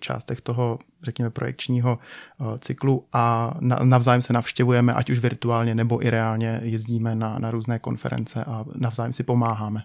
částech 0.00 0.40
toho, 0.40 0.78
řekněme, 1.02 1.30
projekčního 1.30 1.98
cyklu 2.58 3.04
a 3.12 3.54
navzájem 3.82 4.22
se 4.22 4.32
navštěvujeme, 4.32 4.94
ať 4.94 5.10
už 5.10 5.18
virtuálně 5.18 5.74
nebo 5.74 6.06
i 6.06 6.10
reálně 6.10 6.60
jezdíme 6.62 7.14
na, 7.14 7.38
na 7.38 7.50
různé 7.50 7.78
konference 7.78 8.44
a 8.44 8.64
navzájem 8.74 9.12
si 9.12 9.22
pomáháme. 9.22 9.82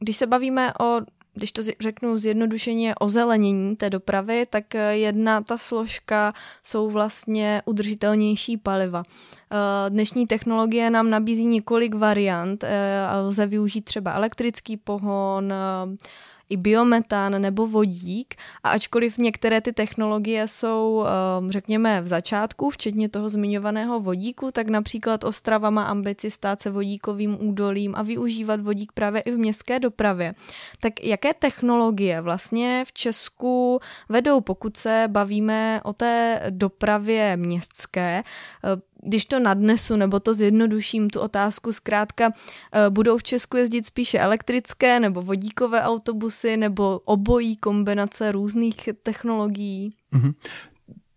Když 0.00 0.16
se 0.16 0.26
bavíme 0.26 0.72
o 0.80 1.00
když 1.34 1.52
to 1.52 1.62
řeknu 1.80 2.18
zjednodušeně 2.18 2.94
o 2.94 3.10
zelenění 3.10 3.76
té 3.76 3.90
dopravy, 3.90 4.46
tak 4.50 4.74
eh, 4.74 4.96
jedna 4.96 5.40
ta 5.40 5.58
složka 5.58 6.32
jsou 6.62 6.90
vlastně 6.90 7.62
udržitelnější 7.64 8.56
paliva. 8.56 9.02
Eh, 9.06 9.90
dnešní 9.90 10.26
technologie 10.26 10.90
nám 10.90 11.10
nabízí 11.10 11.46
několik 11.46 11.94
variant. 11.94 12.64
Eh, 12.64 13.06
lze 13.20 13.46
využít 13.46 13.84
třeba 13.84 14.12
elektrický 14.12 14.76
pohon, 14.76 15.54
i 16.52 16.56
biometan 16.56 17.42
nebo 17.42 17.66
vodík 17.66 18.34
a 18.64 18.70
ačkoliv 18.70 19.18
některé 19.18 19.60
ty 19.60 19.72
technologie 19.72 20.48
jsou, 20.48 21.04
ehm, 21.06 21.50
řekněme, 21.50 22.00
v 22.00 22.06
začátku, 22.06 22.70
včetně 22.70 23.08
toho 23.08 23.28
zmiňovaného 23.28 24.00
vodíku, 24.00 24.50
tak 24.50 24.68
například 24.68 25.24
Ostrava 25.24 25.70
má 25.70 25.84
ambici 25.84 26.30
stát 26.30 26.60
se 26.60 26.70
vodíkovým 26.70 27.48
údolím 27.48 27.94
a 27.96 28.02
využívat 28.02 28.60
vodík 28.60 28.92
právě 28.92 29.20
i 29.20 29.30
v 29.30 29.38
městské 29.38 29.80
dopravě. 29.80 30.32
Tak 30.80 31.04
jaké 31.04 31.34
technologie 31.34 32.20
vlastně 32.20 32.84
v 32.86 32.92
Česku 32.92 33.80
vedou, 34.08 34.40
pokud 34.40 34.76
se 34.76 35.04
bavíme 35.08 35.80
o 35.84 35.92
té 35.92 36.42
dopravě 36.50 37.36
městské? 37.36 38.22
Když 39.04 39.24
to 39.26 39.38
nadnesu 39.38 39.96
nebo 39.96 40.20
to 40.20 40.34
zjednoduším 40.34 41.10
tu 41.10 41.20
otázku, 41.20 41.72
zkrátka 41.72 42.30
eh, 42.72 42.90
budou 42.90 43.18
v 43.18 43.22
Česku 43.22 43.56
jezdit 43.56 43.86
spíše 43.86 44.18
elektrické 44.18 45.00
nebo 45.00 45.22
vodíkové 45.22 45.82
autobusy 45.82 46.56
nebo 46.56 47.00
obojí 47.04 47.56
kombinace 47.56 48.32
různých 48.32 48.88
technologií? 49.02 49.90
Mm-hmm. 50.12 50.34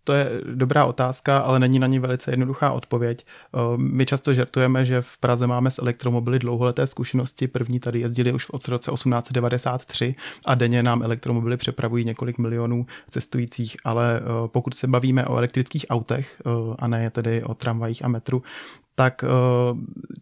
To 0.06 0.12
je 0.12 0.30
dobrá 0.54 0.84
otázka, 0.84 1.38
ale 1.38 1.58
není 1.58 1.78
na 1.78 1.86
ní 1.86 1.98
velice 1.98 2.30
jednoduchá 2.30 2.72
odpověď. 2.72 3.26
Eh, 3.26 3.58
my 3.76 4.06
často 4.06 4.34
žertujeme, 4.34 4.84
že 4.84 5.02
v 5.02 5.18
Praze 5.18 5.46
máme 5.46 5.70
s 5.70 5.78
elektromobily 5.78 6.38
dlouholeté 6.38 6.86
zkušenosti. 6.86 7.48
První 7.48 7.80
tady 7.80 8.00
jezdili 8.00 8.32
už 8.32 8.44
v 8.44 8.68
roce 8.68 8.90
1893 8.90 10.14
a 10.44 10.54
denně 10.54 10.82
nám 10.82 11.02
elektromobily 11.02 11.56
přepravují 11.56 12.04
několik 12.04 12.38
milionů 12.38 12.86
cestujících, 13.10 13.76
ale 13.84 14.20
eh, 14.20 14.22
pokud 14.46 14.74
se 14.74 14.86
bavíme 14.86 15.26
o 15.26 15.36
elektrických 15.36 15.86
autech 15.90 16.42
eh, 16.46 16.50
a 16.78 16.88
ne 16.88 17.10
tedy 17.10 17.42
o 17.42 17.54
tramvajích 17.54 18.04
a 18.04 18.08
metru, 18.08 18.42
tak 18.98 19.24
eh, 19.24 19.28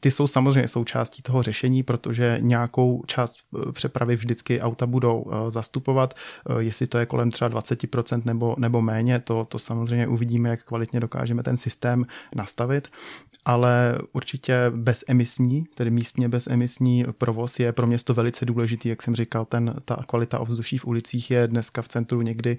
ty 0.01 0.11
jsou 0.11 0.27
samozřejmě 0.27 0.69
součástí 0.69 1.23
toho 1.23 1.43
řešení, 1.43 1.83
protože 1.83 2.39
nějakou 2.41 3.03
část 3.07 3.39
eh, 3.39 3.73
přepravy 3.73 4.17
vždycky 4.17 4.61
auta 4.61 4.87
budou 4.87 5.25
eh, 5.27 5.51
zastupovat. 5.51 6.15
Jestli 6.59 6.87
to 6.87 6.99
je 6.99 7.07
kolem 7.07 7.31
třeba 7.31 7.51
20% 7.51 8.23
nebo, 8.25 8.55
nebo 8.59 8.83
méně, 8.83 9.21
to, 9.21 9.45
to 9.45 9.59
samozřejmě 9.59 10.07
uvidíme, 10.07 10.49
jak 10.49 10.65
kvalitně 10.65 11.01
dokážeme 11.01 11.43
ten 11.43 11.57
systém 11.57 12.07
nastavit 12.35 12.89
ale 13.45 13.99
určitě 14.13 14.55
bezemisní, 14.71 15.65
tedy 15.75 15.91
místně 15.91 16.29
bezemisní 16.29 17.05
provoz 17.19 17.61
je 17.61 17.73
pro 17.73 17.87
město 17.87 18.15
velice 18.15 18.45
důležitý, 18.45 18.89
jak 18.89 19.03
jsem 19.03 19.15
říkal, 19.15 19.45
ten, 19.45 19.75
ta 19.85 19.97
kvalita 20.07 20.39
ovzduší 20.39 20.79
v 20.79 20.87
ulicích 20.87 21.31
je 21.31 21.49
dneska 21.49 21.83
v 21.83 21.89
centru 21.89 22.23
někdy 22.23 22.59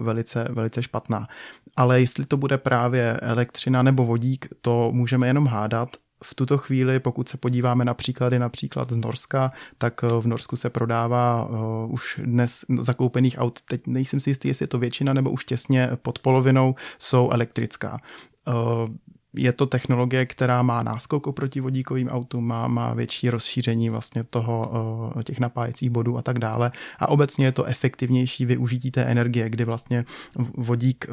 velice, 0.00 0.48
velice 0.50 0.82
špatná. 0.82 1.28
Ale 1.76 2.00
jestli 2.00 2.26
to 2.26 2.36
bude 2.36 2.58
právě 2.58 3.12
elektřina 3.12 3.82
nebo 3.82 4.04
vodík, 4.04 4.48
to 4.60 4.90
můžeme 4.92 5.26
jenom 5.26 5.41
hádat, 5.46 5.96
v 6.22 6.34
tuto 6.34 6.58
chvíli, 6.58 7.00
pokud 7.00 7.28
se 7.28 7.36
podíváme 7.36 7.84
na 7.84 7.94
příklady 7.94 8.38
například 8.38 8.90
z 8.90 8.96
Norska, 8.96 9.52
tak 9.78 10.04
eh, 10.04 10.08
v 10.20 10.26
Norsku 10.26 10.56
se 10.56 10.70
prodává 10.70 11.44
uh, 11.44 11.92
už 11.92 12.20
dnes 12.24 12.64
zakoupených 12.80 13.38
aut, 13.38 13.58
teď 13.62 13.86
nejsem 13.86 14.20
si 14.20 14.30
jistý, 14.30 14.48
jestli 14.48 14.62
je 14.62 14.68
to 14.68 14.78
většina 14.78 15.12
nebo 15.12 15.30
už 15.30 15.44
těsně 15.44 15.90
pod 16.02 16.18
polovinou, 16.18 16.74
jsou 16.98 17.30
elektrická. 17.30 18.00
Uh, 18.48 18.86
je 19.34 19.52
to 19.52 19.66
technologie, 19.66 20.26
která 20.26 20.62
má 20.62 20.82
náskok 20.82 21.26
oproti 21.26 21.60
vodíkovým 21.60 22.08
autům, 22.08 22.46
má, 22.46 22.68
má 22.68 22.94
větší 22.94 23.30
rozšíření 23.30 23.90
vlastně 23.90 24.24
toho, 24.24 24.72
eh, 25.18 25.24
těch 25.24 25.40
napájecích 25.40 25.90
bodů 25.90 26.18
a 26.18 26.22
tak 26.22 26.38
dále. 26.38 26.72
A 26.98 27.08
obecně 27.08 27.46
je 27.46 27.52
to 27.52 27.64
efektivnější 27.64 28.46
využití 28.46 28.90
té 28.90 29.02
energie, 29.02 29.50
kdy 29.50 29.64
vlastně 29.64 30.04
vodík, 30.56 31.06
eh, 31.08 31.12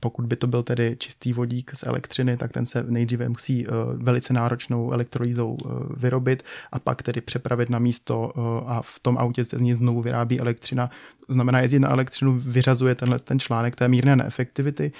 pokud 0.00 0.26
by 0.26 0.36
to 0.36 0.46
byl 0.46 0.62
tedy 0.62 0.96
čistý 0.98 1.32
vodík 1.32 1.70
z 1.74 1.82
elektřiny, 1.82 2.36
tak 2.36 2.52
ten 2.52 2.66
se 2.66 2.82
nejdříve 2.88 3.28
musí 3.28 3.66
eh, 3.66 3.70
velice 3.94 4.32
náročnou 4.32 4.92
elektrolýzou 4.92 5.56
vyrobit 5.96 6.42
a 6.72 6.78
pak 6.78 7.02
tedy 7.02 7.20
přepravit 7.20 7.70
na 7.70 7.78
místo 7.78 8.32
a 8.66 8.82
v 8.82 8.98
tom 8.98 9.18
autě 9.18 9.44
se 9.44 9.58
z 9.58 9.60
ní 9.60 9.74
znovu 9.74 10.02
vyrábí 10.02 10.40
elektřina. 10.40 10.90
To 11.26 11.32
znamená, 11.32 11.60
jezdit 11.60 11.78
na 11.78 11.90
elektřinu 11.90 12.40
vyřazuje 12.44 12.94
tenhle 12.94 13.18
ten 13.18 13.40
článek 13.40 13.76
té 13.76 13.88
mírné 13.88 14.16
neefektivity. 14.16 14.92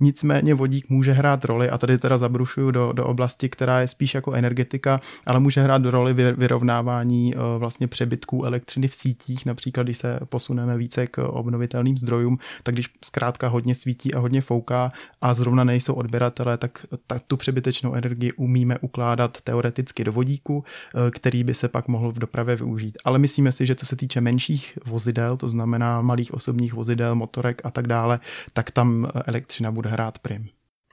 Nicméně 0.00 0.54
vodík 0.54 0.90
může 0.90 1.12
hrát 1.12 1.44
roli, 1.44 1.70
a 1.70 1.78
tady 1.78 1.98
teda 1.98 2.18
zabrušuju 2.18 2.70
do, 2.70 2.92
do 2.92 3.06
oblasti, 3.06 3.48
která 3.48 3.80
je 3.80 3.88
spíš 3.88 4.14
jako 4.14 4.32
energetika, 4.32 5.00
ale 5.26 5.40
může 5.40 5.60
hrát 5.60 5.84
roli 5.84 6.14
vyrovnávání 6.14 7.34
eh, 7.34 7.38
vlastně 7.58 7.88
přebytků 7.88 8.44
elektřiny 8.44 8.88
v 8.88 8.94
sítích, 8.94 9.46
například 9.46 9.82
když 9.82 9.98
se 9.98 10.20
posuneme 10.24 10.76
více 10.76 11.06
k 11.06 11.18
obnovitelným 11.18 11.98
zdrojům, 11.98 12.38
tak 12.62 12.74
když 12.74 12.90
zkrátka 13.04 13.48
hodně 13.48 13.74
svítí 13.74 14.14
a 14.14 14.18
hodně 14.18 14.40
fouká 14.40 14.92
a 15.20 15.34
zrovna 15.34 15.64
nejsou 15.64 15.94
odběratele, 15.94 16.58
tak, 16.58 16.86
tak 17.06 17.22
tu 17.22 17.36
přebytečnou 17.36 17.94
energii 17.94 18.32
umíme 18.32 18.78
ukládat 18.78 19.40
teoreticky 19.40 20.04
do 20.04 20.12
vodíku, 20.12 20.64
eh, 20.94 21.10
který 21.10 21.44
by 21.44 21.54
se 21.54 21.68
pak 21.68 21.88
mohl 21.88 22.12
v 22.12 22.18
dopravě 22.18 22.56
využít. 22.56 22.98
Ale 23.04 23.18
myslíme 23.18 23.52
si, 23.52 23.66
že 23.66 23.74
co 23.74 23.86
se 23.86 23.96
týče 23.96 24.20
menších 24.20 24.78
vozidel, 24.86 25.36
to 25.36 25.48
znamená 25.48 26.02
malých 26.02 26.34
osobních 26.34 26.74
vozidel, 26.74 27.14
motorek 27.14 27.60
a 27.64 27.70
tak 27.70 27.86
dále, 27.86 28.20
tak 28.52 28.70
tam 28.70 29.08
elektřina 29.26 29.70
bude 29.72 29.85
bude 29.86 29.92
hrát 29.92 30.18
prim. 30.18 30.48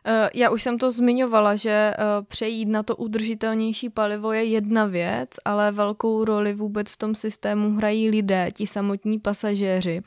Eh, 0.05 0.29
já 0.33 0.49
už 0.49 0.63
jsem 0.63 0.77
to 0.77 0.91
zmiňovala, 0.91 1.55
že 1.55 1.69
eh, 1.69 1.95
přejít 2.27 2.65
na 2.65 2.83
to 2.83 2.95
udržitelnější 2.95 3.89
palivo 3.89 4.33
je 4.33 4.43
jedna 4.43 4.85
věc, 4.85 5.29
ale 5.45 5.71
velkou 5.71 6.25
roli 6.25 6.53
vůbec 6.53 6.91
v 6.91 6.97
tom 6.97 7.15
systému 7.15 7.75
hrají 7.75 8.09
lidé, 8.09 8.49
ti 8.53 8.67
samotní 8.67 9.19
pasažéři. 9.19 10.01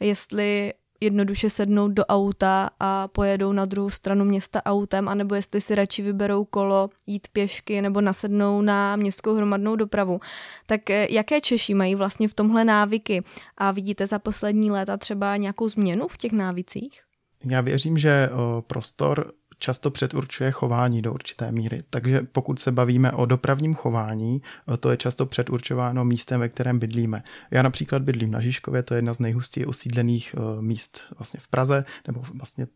Jestli 0.00 0.72
jednoduše 1.00 1.50
sednou 1.50 1.88
do 1.88 2.04
auta 2.04 2.70
a 2.80 3.08
pojedou 3.08 3.52
na 3.52 3.64
druhou 3.64 3.90
stranu 3.90 4.24
města 4.24 4.62
autem, 4.64 5.08
anebo 5.08 5.34
jestli 5.34 5.60
si 5.60 5.74
radši 5.74 6.02
vyberou 6.02 6.44
kolo, 6.44 6.88
jít 7.06 7.28
pěšky 7.32 7.82
nebo 7.82 8.00
nasednou 8.00 8.62
na 8.62 8.96
městskou 8.96 9.34
hromadnou 9.34 9.76
dopravu. 9.76 10.20
Tak 10.66 10.90
eh, 10.90 11.06
jaké 11.10 11.40
Češi 11.40 11.74
mají 11.74 11.94
vlastně 11.94 12.28
v 12.28 12.34
tomhle 12.34 12.64
návyky? 12.64 13.22
A 13.56 13.72
vidíte 13.72 14.06
za 14.06 14.18
poslední 14.18 14.70
léta 14.70 14.96
třeba 14.96 15.36
nějakou 15.36 15.68
změnu 15.68 16.08
v 16.08 16.16
těch 16.16 16.32
návicích? 16.32 17.07
Já 17.44 17.60
věřím, 17.60 17.98
že 17.98 18.30
prostor 18.66 19.32
často 19.58 19.90
předurčuje 19.90 20.50
chování 20.50 21.02
do 21.02 21.12
určité 21.12 21.52
míry. 21.52 21.82
Takže 21.90 22.20
pokud 22.32 22.58
se 22.58 22.72
bavíme 22.72 23.12
o 23.12 23.26
dopravním 23.26 23.74
chování, 23.74 24.42
to 24.80 24.90
je 24.90 24.96
často 24.96 25.26
předurčováno 25.26 26.04
místem, 26.04 26.40
ve 26.40 26.48
kterém 26.48 26.78
bydlíme. 26.78 27.22
Já 27.50 27.62
například 27.62 28.02
bydlím 28.02 28.30
na 28.30 28.40
Žižkově, 28.40 28.82
to 28.82 28.94
je 28.94 28.98
jedna 28.98 29.14
z 29.14 29.18
nejhustěji 29.18 29.66
osídlených 29.66 30.34
míst 30.60 31.00
vlastně 31.18 31.40
v 31.40 31.48
Praze, 31.48 31.84
nebo 32.06 32.24
vlastně 32.34 32.66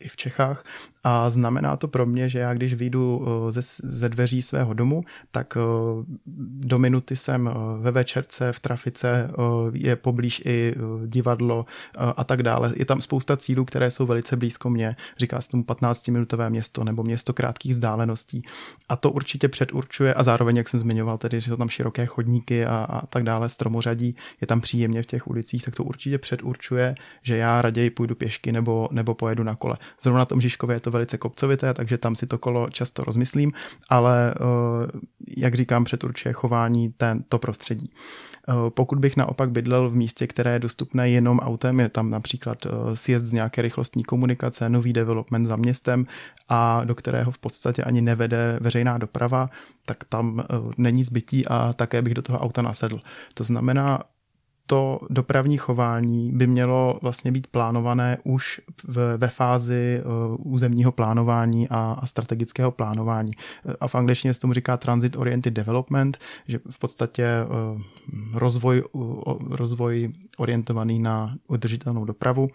i 0.00 0.08
v 0.08 0.16
Čechách 0.16 0.64
a 1.04 1.30
znamená 1.30 1.76
to 1.76 1.88
pro 1.88 2.06
mě, 2.06 2.28
že 2.28 2.38
já 2.38 2.54
když 2.54 2.74
vyjdu 2.74 3.26
eh, 3.26 3.52
ze, 3.52 3.60
ze 3.82 4.08
dveří 4.08 4.42
svého 4.42 4.74
domu, 4.74 5.04
tak 5.30 5.56
eh, 5.56 5.60
do 6.46 6.78
minuty 6.78 7.16
jsem 7.16 7.48
eh, 7.48 7.82
ve 7.82 7.90
večerce, 7.90 8.52
v 8.52 8.60
trafice, 8.60 9.30
je 9.72 9.96
poblíž 9.96 10.42
i 10.44 10.74
divadlo 11.06 11.66
a 12.16 12.24
tak 12.24 12.42
dále. 12.42 12.72
Je 12.76 12.84
tam 12.84 13.00
spousta 13.00 13.36
cílů, 13.36 13.64
které 13.64 13.90
jsou 13.90 14.06
velice 14.06 14.36
blízko 14.36 14.70
mě. 14.70 14.96
Říká 15.18 15.40
se 15.40 15.50
tomu 15.50 15.62
15-minutové 15.62 16.50
město 16.50 16.84
nebo 16.84 17.02
město 17.02 17.32
krátkých 17.32 17.72
vzdáleností. 17.72 18.42
A 18.88 18.96
to 18.96 19.10
určitě 19.10 19.48
předurčuje 19.48 20.14
a 20.14 20.22
zároveň, 20.22 20.56
jak 20.56 20.68
jsem 20.68 20.80
zmiňoval, 20.80 21.18
tedy, 21.18 21.40
že 21.40 21.50
jsou 21.50 21.56
tam 21.56 21.68
široké 21.68 22.06
chodníky 22.06 22.66
a, 22.66 22.76
a 22.76 23.06
tak 23.06 23.22
dále, 23.22 23.48
stromořadí, 23.48 24.16
je 24.40 24.46
tam 24.46 24.60
příjemně 24.60 25.02
v 25.02 25.06
těch 25.06 25.26
ulicích, 25.26 25.64
tak 25.64 25.74
to 25.74 25.84
určitě 25.84 26.18
předurčuje, 26.18 26.94
že 27.22 27.36
já 27.36 27.62
raději 27.62 27.90
půjdu 27.90 28.14
pěšky 28.14 28.52
nebo, 28.52 28.88
nebo 28.92 29.14
pojedu 29.14 29.42
na 29.42 29.54
kole. 29.54 29.71
Zrovna 30.02 30.18
na 30.18 30.24
tom 30.24 30.40
Žižkově 30.40 30.76
je 30.76 30.80
to 30.80 30.90
velice 30.90 31.18
kopcovité, 31.18 31.74
takže 31.74 31.98
tam 31.98 32.16
si 32.16 32.26
to 32.26 32.38
kolo 32.38 32.70
často 32.70 33.04
rozmyslím, 33.04 33.52
ale 33.88 34.34
eh, 34.34 35.00
jak 35.36 35.54
říkám, 35.54 35.84
předurčuje 35.84 36.32
chování 36.32 36.92
ten, 36.96 37.22
to 37.28 37.38
prostředí. 37.38 37.92
Eh, 38.48 38.70
pokud 38.70 38.98
bych 38.98 39.16
naopak 39.16 39.50
bydlel 39.50 39.90
v 39.90 39.94
místě, 39.94 40.26
které 40.26 40.52
je 40.52 40.58
dostupné 40.58 41.10
jenom 41.10 41.38
autem, 41.38 41.80
je 41.80 41.88
tam 41.88 42.10
například 42.10 42.66
eh, 42.66 42.70
sjezd 42.96 43.24
z 43.24 43.32
nějaké 43.32 43.62
rychlostní 43.62 44.04
komunikace, 44.04 44.68
nový 44.68 44.92
development 44.92 45.46
za 45.46 45.56
městem 45.56 46.06
a 46.48 46.84
do 46.84 46.94
kterého 46.94 47.30
v 47.30 47.38
podstatě 47.38 47.84
ani 47.84 48.00
nevede 48.00 48.58
veřejná 48.60 48.98
doprava, 48.98 49.50
tak 49.86 50.04
tam 50.04 50.42
není 50.78 51.04
zbytí 51.04 51.46
a 51.46 51.72
také 51.72 52.02
bych 52.02 52.14
do 52.14 52.22
toho 52.22 52.38
auta 52.38 52.62
nasedl. 52.62 53.00
To 53.34 53.44
znamená, 53.44 54.02
to 54.66 55.00
dopravní 55.10 55.56
chování 55.56 56.32
by 56.32 56.46
mělo 56.46 56.98
vlastně 57.02 57.32
být 57.32 57.46
plánované 57.46 58.18
už 58.24 58.60
ve 59.16 59.28
fázi 59.28 60.02
uh, 60.04 60.52
územního 60.52 60.92
plánování 60.92 61.68
a, 61.70 62.06
strategického 62.06 62.70
plánování. 62.70 63.32
A 63.80 63.88
v 63.88 63.94
angličtině 63.94 64.34
se 64.34 64.40
tomu 64.40 64.52
říká 64.52 64.76
transit 64.76 65.16
oriented 65.16 65.54
development, 65.54 66.18
že 66.48 66.60
v 66.70 66.78
podstatě 66.78 67.26
uh, 67.74 67.82
rozvoj, 68.34 68.82
rozvoj 69.50 70.12
orientovaný 70.38 70.98
na 70.98 71.36
udržitelnou 71.48 72.04
dopravu 72.04 72.48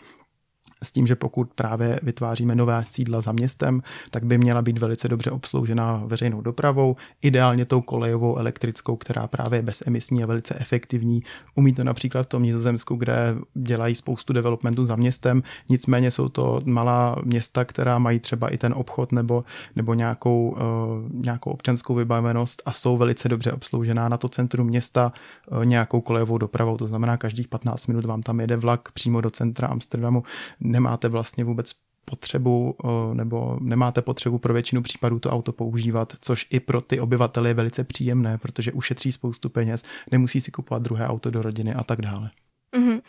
s 0.84 0.92
tím, 0.92 1.08
že 1.08 1.16
pokud 1.16 1.54
právě 1.54 2.00
vytváříme 2.04 2.56
nové 2.56 2.84
sídla 2.86 3.22
za 3.22 3.32
městem, 3.32 3.82
tak 4.12 4.26
by 4.26 4.38
měla 4.38 4.62
být 4.62 4.78
velice 4.78 5.08
dobře 5.08 5.32
obsloužena 5.32 6.02
veřejnou 6.06 6.42
dopravou, 6.42 6.96
ideálně 7.22 7.66
tou 7.66 7.82
kolejovou 7.82 8.38
elektrickou, 8.38 8.96
která 8.96 9.28
právě 9.28 9.60
je 9.60 9.64
bezemisní 9.64 10.24
a 10.24 10.28
velice 10.28 10.56
efektivní. 10.60 11.24
Umí 11.56 11.74
to 11.74 11.84
například 11.84 12.24
v 12.24 12.30
tom 12.30 12.44
Nizozemsku, 12.44 12.96
kde 12.96 13.36
dělají 13.54 13.96
spoustu 13.96 14.34
developmentu 14.34 14.86
za 14.86 14.96
městem, 14.96 15.44
nicméně 15.70 16.12
jsou 16.12 16.30
to 16.30 16.62
malá 16.66 17.16
města, 17.24 17.66
která 17.66 18.00
mají 18.00 18.20
třeba 18.20 18.50
i 18.50 18.58
ten 18.58 18.74
obchod 18.74 19.12
nebo, 19.12 19.44
nebo 19.76 19.94
nějakou, 19.94 20.50
uh, 20.50 21.22
nějakou 21.22 21.52
občanskou 21.52 21.96
vybavenost 21.96 22.62
a 22.66 22.72
jsou 22.72 22.98
velice 22.98 23.30
dobře 23.30 23.52
obsloužená 23.52 24.10
na 24.10 24.18
to 24.18 24.30
centrum 24.30 24.68
města 24.68 25.14
uh, 25.52 25.66
nějakou 25.66 26.02
kolejovou 26.02 26.38
dopravou. 26.38 26.78
To 26.78 26.88
znamená, 26.88 27.18
každých 27.18 27.48
15 27.48 27.88
minut 27.88 28.06
vám 28.06 28.22
tam 28.22 28.40
jede 28.40 28.56
vlak 28.56 28.92
přímo 28.92 29.22
do 29.22 29.30
centra 29.30 29.68
Amsterdamu 29.68 30.24
nemáte 30.72 31.10
vlastně 31.10 31.44
vůbec 31.44 31.72
potřebu 32.06 32.76
nebo 33.14 33.58
nemáte 33.62 34.02
potřebu 34.02 34.38
pro 34.38 34.54
většinu 34.54 34.82
případů 34.82 35.20
to 35.20 35.30
auto 35.30 35.52
používat, 35.52 36.14
což 36.22 36.48
i 36.50 36.60
pro 36.60 36.82
ty 36.82 37.00
obyvatele 37.00 37.50
je 37.50 37.54
velice 37.54 37.84
příjemné, 37.84 38.38
protože 38.38 38.72
ušetří 38.72 39.12
spoustu 39.12 39.50
peněz, 39.50 39.84
nemusí 40.12 40.42
si 40.42 40.52
kupovat 40.52 40.84
druhé 40.84 41.08
auto 41.08 41.32
do 41.32 41.42
rodiny 41.42 41.74
a 41.74 41.84
tak 41.84 42.02
dále. 42.02 42.30
Mm-hmm. 42.78 43.02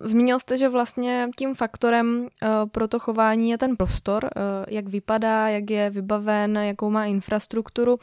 Zmínil 0.00 0.40
jste, 0.40 0.58
že 0.58 0.68
vlastně 0.68 1.28
tím 1.36 1.54
faktorem 1.54 2.28
pro 2.72 2.88
to 2.88 2.98
chování 2.98 3.50
je 3.50 3.58
ten 3.58 3.76
prostor, 3.76 4.30
jak 4.68 4.88
vypadá, 4.88 5.48
jak 5.48 5.70
je 5.70 5.90
vybaven, 5.90 6.56
jakou 6.56 6.90
má 6.90 7.06
infrastrukturu 7.06 7.98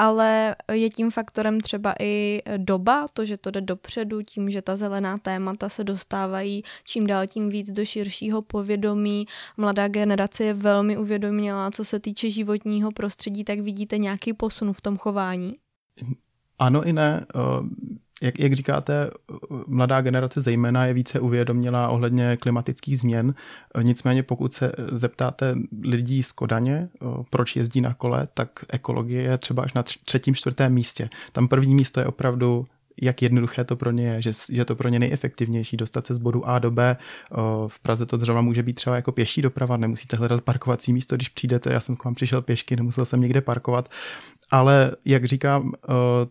ale 0.00 0.56
je 0.72 0.90
tím 0.90 1.10
faktorem 1.10 1.60
třeba 1.60 1.94
i 2.00 2.42
doba, 2.56 3.06
to, 3.12 3.24
že 3.24 3.36
to 3.36 3.50
jde 3.50 3.60
dopředu, 3.60 4.22
tím, 4.22 4.50
že 4.50 4.62
ta 4.62 4.76
zelená 4.76 5.18
témata 5.18 5.68
se 5.68 5.84
dostávají 5.84 6.62
čím 6.84 7.06
dál 7.06 7.26
tím 7.26 7.48
víc 7.48 7.72
do 7.72 7.84
širšího 7.84 8.42
povědomí. 8.42 9.26
Mladá 9.56 9.88
generace 9.88 10.44
je 10.44 10.54
velmi 10.54 10.98
uvědomělá, 10.98 11.70
co 11.70 11.84
se 11.84 12.00
týče 12.00 12.30
životního 12.30 12.92
prostředí, 12.92 13.44
tak 13.44 13.60
vidíte 13.60 13.98
nějaký 13.98 14.32
posun 14.32 14.72
v 14.72 14.80
tom 14.80 14.96
chování? 14.98 15.54
Ano 16.58 16.84
i 16.84 16.92
ne 16.92 17.26
jak, 18.20 18.38
jak 18.38 18.52
říkáte, 18.52 19.10
mladá 19.66 20.00
generace 20.00 20.40
zejména 20.40 20.86
je 20.86 20.94
více 20.94 21.20
uvědomělá 21.20 21.88
ohledně 21.88 22.36
klimatických 22.36 22.98
změn. 22.98 23.34
Nicméně 23.82 24.22
pokud 24.22 24.54
se 24.54 24.72
zeptáte 24.92 25.54
lidí 25.82 26.22
z 26.22 26.32
Kodaně, 26.32 26.88
proč 27.30 27.56
jezdí 27.56 27.80
na 27.80 27.94
kole, 27.94 28.28
tak 28.34 28.64
ekologie 28.68 29.22
je 29.22 29.38
třeba 29.38 29.62
až 29.62 29.74
na 29.74 29.82
třetím, 29.82 30.34
čtvrtém 30.34 30.72
místě. 30.72 31.08
Tam 31.32 31.48
první 31.48 31.74
místo 31.74 32.00
je 32.00 32.06
opravdu 32.06 32.66
jak 33.00 33.22
jednoduché 33.22 33.64
to 33.64 33.76
pro 33.76 33.90
ně 33.90 34.06
je, 34.06 34.22
že, 34.22 34.32
že 34.52 34.64
to 34.64 34.76
pro 34.76 34.88
ně 34.88 34.98
nejefektivnější 34.98 35.76
dostat 35.76 36.06
se 36.06 36.14
z 36.14 36.18
bodu 36.18 36.48
A 36.48 36.58
do 36.58 36.70
B. 36.70 36.96
V 37.68 37.78
Praze 37.78 38.06
to 38.06 38.18
třeba 38.18 38.40
může 38.40 38.62
být 38.62 38.74
třeba 38.74 38.96
jako 38.96 39.12
pěší 39.12 39.42
doprava, 39.42 39.76
nemusíte 39.76 40.16
hledat 40.16 40.40
parkovací 40.40 40.92
místo, 40.92 41.16
když 41.16 41.28
přijdete. 41.28 41.72
Já 41.72 41.80
jsem 41.80 41.96
k 41.96 42.04
vám 42.04 42.14
přišel 42.14 42.42
pěšky, 42.42 42.76
nemusel 42.76 43.04
jsem 43.04 43.20
někde 43.20 43.40
parkovat. 43.40 43.88
Ale 44.50 44.92
jak 45.04 45.24
říkám, 45.24 45.72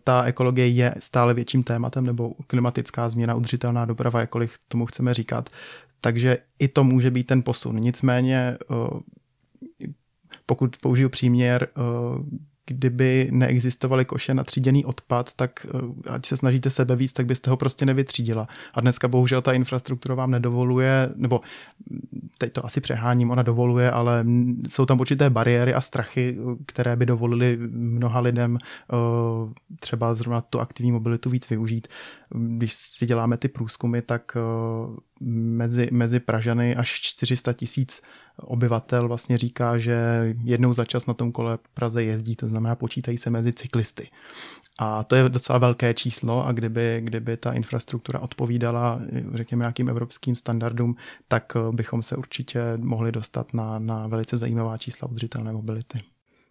ta 0.04 0.22
ekologie 0.22 0.68
je 0.68 0.94
stále 0.98 1.34
větším 1.34 1.62
tématem, 1.62 2.06
nebo 2.06 2.34
klimatická 2.46 3.08
změna, 3.08 3.34
udržitelná 3.34 3.84
doprava, 3.84 4.20
jakkoliv 4.20 4.52
tomu 4.68 4.86
chceme 4.86 5.14
říkat. 5.14 5.50
Takže 6.00 6.38
i 6.58 6.68
to 6.68 6.84
může 6.84 7.10
být 7.10 7.26
ten 7.26 7.42
posun. 7.42 7.76
Nicméně, 7.76 8.58
pokud 10.46 10.76
použiju 10.76 11.08
příměr, 11.08 11.68
kdyby 12.70 13.28
neexistovaly 13.30 14.04
koše 14.04 14.34
na 14.34 14.44
tříděný 14.44 14.84
odpad, 14.84 15.32
tak 15.36 15.66
eh, 15.66 16.10
ať 16.10 16.26
se 16.26 16.36
snažíte 16.36 16.70
sebe 16.70 16.96
víc, 16.96 17.12
tak 17.12 17.26
byste 17.26 17.50
ho 17.50 17.56
prostě 17.56 17.86
nevytřídila. 17.86 18.48
A 18.74 18.80
dneska 18.80 19.08
bohužel 19.08 19.42
ta 19.42 19.52
infrastruktura 19.52 20.14
vám 20.14 20.30
nedovoluje, 20.30 21.10
nebo 21.16 21.40
teď 22.38 22.52
to 22.52 22.66
asi 22.66 22.80
přeháním, 22.80 23.30
ona 23.30 23.42
dovoluje, 23.42 23.90
ale 23.90 24.24
jsou 24.68 24.86
tam 24.86 25.00
určité 25.00 25.30
bariéry 25.30 25.74
a 25.74 25.80
strachy, 25.80 26.38
které 26.66 26.96
by 26.96 27.06
dovolily 27.06 27.58
mnoha 27.70 28.20
lidem 28.20 28.58
eh, 28.62 28.96
třeba 29.80 30.14
zrovna 30.14 30.40
tu 30.40 30.60
aktivní 30.60 30.92
mobilitu 30.92 31.30
víc 31.30 31.48
využít. 31.48 31.88
Když 32.56 32.72
si 32.72 33.06
děláme 33.06 33.36
ty 33.36 33.48
průzkumy, 33.48 34.02
tak 34.02 34.36
eh, 34.36 34.40
mezi, 35.20 35.88
mezi 35.92 36.20
Pražany 36.20 36.76
až 36.76 37.00
400 37.00 37.52
tisíc 37.52 38.02
obyvatel 38.42 39.08
vlastně 39.08 39.38
říká, 39.38 39.78
že 39.78 39.94
jednou 40.44 40.72
za 40.72 40.84
čas 40.84 41.06
na 41.06 41.14
tom 41.14 41.32
kole 41.32 41.58
Praze 41.74 42.02
jezdí, 42.02 42.36
to 42.36 42.48
znamená 42.48 42.74
počítají 42.74 43.18
se 43.18 43.30
mezi 43.30 43.52
cyklisty. 43.52 44.10
A 44.78 45.04
to 45.04 45.16
je 45.16 45.28
docela 45.28 45.58
velké 45.58 45.94
číslo 45.94 46.46
a 46.46 46.52
kdyby, 46.52 47.00
kdyby 47.04 47.36
ta 47.36 47.52
infrastruktura 47.52 48.20
odpovídala, 48.20 49.00
řekněme, 49.34 49.62
nějakým 49.62 49.88
evropským 49.88 50.34
standardům, 50.34 50.96
tak 51.28 51.52
bychom 51.70 52.02
se 52.02 52.16
určitě 52.16 52.60
mohli 52.76 53.12
dostat 53.12 53.54
na, 53.54 53.78
na 53.78 54.06
velice 54.06 54.36
zajímavá 54.36 54.78
čísla 54.78 55.08
udržitelné 55.08 55.52
mobility. 55.52 56.02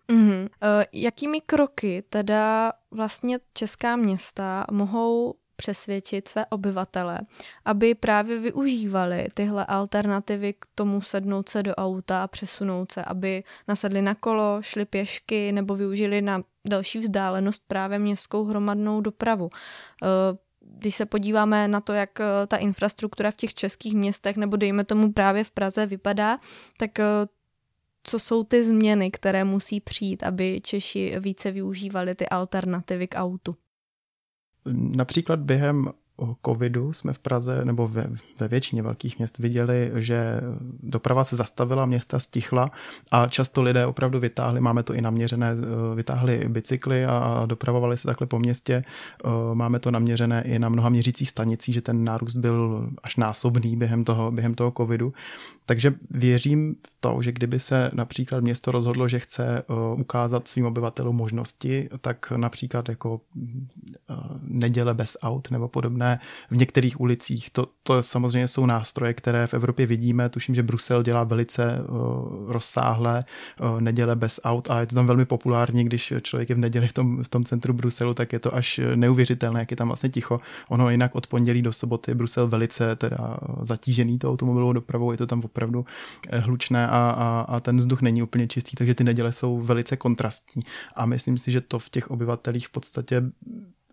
Mm-hmm. 0.09 0.49
Jakými 0.93 1.41
kroky 1.41 2.03
teda 2.09 2.71
vlastně 2.91 3.39
česká 3.53 3.95
města 3.95 4.65
mohou 4.71 5.35
přesvědčit 5.59 6.27
své 6.27 6.45
obyvatele, 6.45 7.19
aby 7.65 7.95
právě 7.95 8.39
využívali 8.39 9.27
tyhle 9.33 9.65
alternativy 9.65 10.53
k 10.53 10.65
tomu 10.75 11.01
sednout 11.01 11.49
se 11.49 11.63
do 11.63 11.75
auta 11.75 12.23
a 12.23 12.27
přesunout 12.27 12.91
se, 12.91 13.03
aby 13.03 13.43
nasedli 13.67 14.01
na 14.01 14.15
kolo, 14.15 14.57
šli 14.61 14.85
pěšky 14.85 15.51
nebo 15.51 15.75
využili 15.75 16.21
na 16.21 16.43
další 16.67 16.99
vzdálenost 16.99 17.63
právě 17.67 17.99
městskou 17.99 18.43
hromadnou 18.43 19.01
dopravu. 19.01 19.49
Eh, 20.03 20.07
když 20.61 20.95
se 20.95 21.05
podíváme 21.05 21.67
na 21.67 21.81
to, 21.81 21.93
jak 21.93 22.19
eh, 22.19 22.47
ta 22.47 22.57
infrastruktura 22.57 23.31
v 23.31 23.35
těch 23.35 23.53
českých 23.53 23.95
městech 23.95 24.37
nebo 24.37 24.57
dejme 24.57 24.83
tomu 24.83 25.13
právě 25.13 25.43
v 25.43 25.51
Praze 25.51 25.85
vypadá, 25.85 26.37
tak 26.77 26.99
eh, 26.99 27.05
co 28.03 28.19
jsou 28.19 28.43
ty 28.43 28.63
změny, 28.63 29.11
které 29.11 29.43
musí 29.43 29.79
přijít, 29.79 30.23
aby 30.23 30.61
Češi 30.63 31.19
více 31.19 31.51
využívali 31.51 32.15
ty 32.15 32.29
alternativy 32.29 33.07
k 33.07 33.15
autu? 33.15 33.55
Například 34.95 35.39
během 35.39 35.89
covidu 36.45 36.93
jsme 36.93 37.13
v 37.13 37.19
Praze 37.19 37.65
nebo 37.65 37.87
ve, 37.87 38.09
ve 38.39 38.47
většině 38.47 38.81
velkých 38.81 39.17
měst 39.17 39.37
viděli, 39.37 39.91
že 39.95 40.41
doprava 40.83 41.23
se 41.23 41.35
zastavila, 41.35 41.85
města 41.85 42.19
stichla 42.19 42.71
a 43.11 43.27
často 43.27 43.61
lidé 43.61 43.85
opravdu 43.85 44.19
vytáhli, 44.19 44.61
máme 44.61 44.83
to 44.83 44.93
i 44.93 45.01
naměřené, 45.01 45.51
eh, 45.51 45.95
vytáhli 45.95 46.45
bicykly 46.47 47.05
a 47.05 47.43
dopravovali 47.45 47.97
se 47.97 48.07
takhle 48.07 48.27
po 48.27 48.39
městě. 48.39 48.73
Eh, 48.83 49.29
máme 49.53 49.79
to 49.79 49.91
naměřené 49.91 50.43
i 50.43 50.59
na 50.59 50.69
mnoha 50.69 50.89
měřících 50.89 51.29
stanicích, 51.29 51.75
že 51.75 51.81
ten 51.81 52.03
nárůst 52.03 52.35
byl 52.35 52.89
až 53.03 53.15
násobný 53.15 53.75
během 53.75 54.03
toho, 54.03 54.31
během 54.31 54.53
toho 54.53 54.71
covidu. 54.77 55.13
Takže 55.65 55.93
věřím 56.09 56.75
v 56.87 56.93
to, 56.99 57.21
že 57.21 57.31
kdyby 57.31 57.59
se 57.59 57.91
například 57.93 58.43
město 58.43 58.71
rozhodlo, 58.71 59.07
že 59.07 59.19
chce 59.19 59.59
eh, 59.59 59.63
ukázat 59.99 60.47
svým 60.47 60.65
obyvatelům 60.65 61.15
možnosti, 61.15 61.89
tak 62.01 62.31
například 62.31 62.89
jako 62.89 63.21
neděle 64.41 64.93
bez 64.93 65.17
aut 65.21 65.51
nebo 65.51 65.67
podobné 65.67 66.08
v 66.49 66.55
některých 66.55 67.01
ulicích. 67.01 67.49
To, 67.49 67.67
to 67.83 68.03
samozřejmě 68.03 68.47
jsou 68.47 68.65
nástroje, 68.65 69.13
které 69.13 69.47
v 69.47 69.53
Evropě 69.53 69.85
vidíme. 69.85 70.29
Tuším, 70.29 70.55
že 70.55 70.63
Brusel 70.63 71.03
dělá 71.03 71.23
velice 71.23 71.79
uh, 71.81 72.51
rozsáhlé 72.51 73.23
uh, 73.59 73.81
neděle 73.81 74.15
bez 74.15 74.39
aut 74.43 74.71
a 74.71 74.79
je 74.79 74.85
to 74.85 74.95
tam 74.95 75.07
velmi 75.07 75.25
populární, 75.25 75.83
když 75.83 76.13
člověk 76.21 76.49
je 76.49 76.55
v 76.55 76.59
neděli 76.59 76.87
v 76.87 76.93
tom, 76.93 77.23
v 77.23 77.29
tom 77.29 77.43
centru 77.43 77.73
Bruselu, 77.73 78.13
tak 78.13 78.33
je 78.33 78.39
to 78.39 78.55
až 78.55 78.79
neuvěřitelné, 78.95 79.59
jak 79.59 79.71
je 79.71 79.77
tam 79.77 79.87
vlastně 79.87 80.09
ticho. 80.09 80.39
Ono 80.69 80.89
jinak 80.89 81.15
od 81.15 81.27
pondělí 81.27 81.61
do 81.61 81.73
soboty 81.73 82.15
Brusel 82.15 82.47
velice 82.47 82.95
teda 82.95 83.37
zatížený 83.61 84.19
tou 84.19 84.31
automobilovou 84.31 84.73
dopravou, 84.73 85.11
je 85.11 85.17
to 85.17 85.27
tam 85.27 85.41
opravdu 85.45 85.85
eh, 86.29 86.39
hlučné 86.39 86.87
a, 86.87 86.91
a, 86.91 87.45
a 87.47 87.59
ten 87.59 87.77
vzduch 87.77 88.01
není 88.01 88.23
úplně 88.23 88.47
čistý, 88.47 88.75
takže 88.75 88.95
ty 88.95 89.03
neděle 89.03 89.31
jsou 89.31 89.59
velice 89.61 89.97
kontrastní. 89.97 90.63
A 90.95 91.05
myslím 91.05 91.37
si, 91.37 91.51
že 91.51 91.61
to 91.61 91.79
v 91.79 91.89
těch 91.89 92.11
obyvatelích 92.11 92.67
v 92.67 92.71
podstatě 92.71 93.23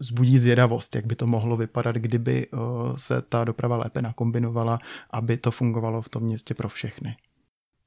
zbudí 0.01 0.39
zvědavost, 0.39 0.95
jak 0.95 1.07
by 1.07 1.17
to 1.17 1.27
mohlo 1.27 1.57
vypadat, 1.57 1.97
kdyby 1.97 2.47
eh, 2.47 2.59
se 2.97 3.23
ta 3.23 3.45
doprava 3.45 3.77
lépe 3.77 4.03
nakombinovala, 4.03 4.79
aby 5.11 5.37
to 5.37 5.51
fungovalo 5.51 6.03
v 6.03 6.09
tom 6.09 6.23
městě 6.23 6.55
pro 6.55 6.69
všechny. 6.69 7.17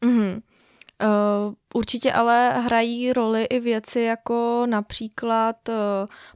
Mm-hmm. 0.02 0.42
Uh, 1.04 1.54
určitě 1.74 2.14
ale 2.14 2.50
hrají 2.50 3.14
roli 3.14 3.44
i 3.44 3.60
věci 3.60 4.02
jako 4.02 4.66
například 4.70 5.70
uh, 5.70 5.76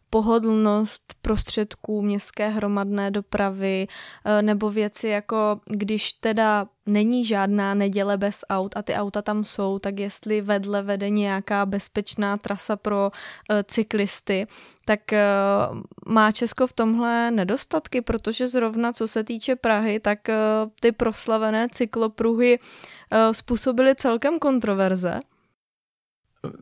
pohodlnost 0.09 1.13
prostředků 1.21 2.01
městské 2.01 2.49
hromadné 2.49 3.11
dopravy 3.11 3.87
uh, 3.87 4.41
nebo 4.41 4.69
věci 4.69 5.07
jako 5.07 5.59
když 5.65 6.13
teda 6.13 6.67
není 6.85 7.25
žádná 7.25 7.73
neděle 7.73 8.17
bez 8.17 8.45
aut 8.49 8.77
a 8.77 8.81
ty 8.81 8.93
auta 8.93 9.21
tam 9.21 9.43
jsou, 9.45 9.79
tak 9.79 9.99
jestli 9.99 10.41
vedle 10.41 10.81
vede 10.81 11.09
nějaká 11.09 11.65
bezpečná 11.65 12.37
trasa 12.37 12.75
pro 12.75 13.11
cyklisty, 13.63 14.47
tak 14.85 14.99
má 16.07 16.31
Česko 16.31 16.67
v 16.67 16.73
tomhle 16.73 17.31
nedostatky, 17.31 18.01
protože 18.01 18.47
zrovna 18.47 18.93
co 18.93 19.07
se 19.07 19.23
týče 19.23 19.55
Prahy, 19.55 19.99
tak 19.99 20.19
ty 20.79 20.91
proslavené 20.91 21.67
cyklopruhy 21.71 22.59
Eh, 23.13 23.33
způsobily 23.33 23.95
celkem 23.95 24.39
kontroverze 24.39 25.19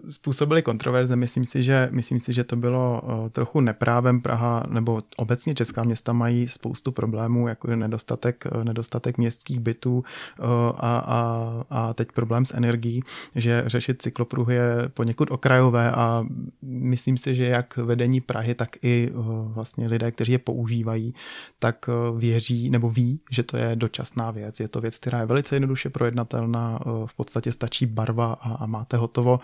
způsobily 0.09 0.61
kontroverze. 0.61 1.15
Myslím 1.15 1.45
si, 1.45 1.63
že, 1.63 1.89
myslím 1.91 2.19
si, 2.19 2.33
že 2.33 2.43
to 2.43 2.55
bylo 2.55 3.01
eh, 3.03 3.29
trochu 3.29 3.61
neprávem 3.61 4.21
Praha, 4.21 4.63
nebo 4.69 4.99
obecně 5.17 5.55
česká 5.55 5.83
města 5.83 6.13
mají 6.13 6.47
spoustu 6.47 6.91
problémů, 6.91 7.47
jako 7.47 7.71
je 7.71 7.77
nedostatek, 7.77 8.47
eh, 8.51 8.63
nedostatek 8.63 9.17
městských 9.17 9.59
bytů 9.59 10.03
eh, 10.39 10.43
a, 10.77 10.97
a, 10.97 11.63
a 11.69 11.93
teď 11.93 12.11
problém 12.11 12.45
s 12.45 12.53
energií, 12.53 13.03
že 13.35 13.63
řešit 13.65 14.01
cyklopruh 14.01 14.49
je 14.49 14.89
poněkud 14.93 15.31
okrajové 15.31 15.91
a 15.91 16.25
myslím 16.61 17.17
si, 17.17 17.35
že 17.35 17.45
jak 17.45 17.77
vedení 17.77 18.21
Prahy, 18.21 18.55
tak 18.55 18.69
i 18.81 19.11
vlastně 19.45 19.87
lidé, 19.87 20.11
kteří 20.11 20.31
je 20.31 20.39
používají, 20.39 21.13
tak 21.59 21.89
věří 22.17 22.69
nebo 22.69 22.89
ví, 22.89 23.19
že 23.31 23.43
to 23.43 23.57
je 23.57 23.75
dočasná 23.75 24.31
věc. 24.31 24.59
Je 24.59 24.67
to 24.67 24.81
věc, 24.81 24.99
která 24.99 25.19
je 25.19 25.25
velice 25.25 25.55
jednoduše 25.55 25.89
projednatelná, 25.89 26.79
v 27.05 27.13
podstatě 27.15 27.51
stačí 27.51 27.85
barva 27.85 28.33
a, 28.33 28.53
a 28.53 28.65
máte 28.65 28.97
hotovo. 28.97 29.39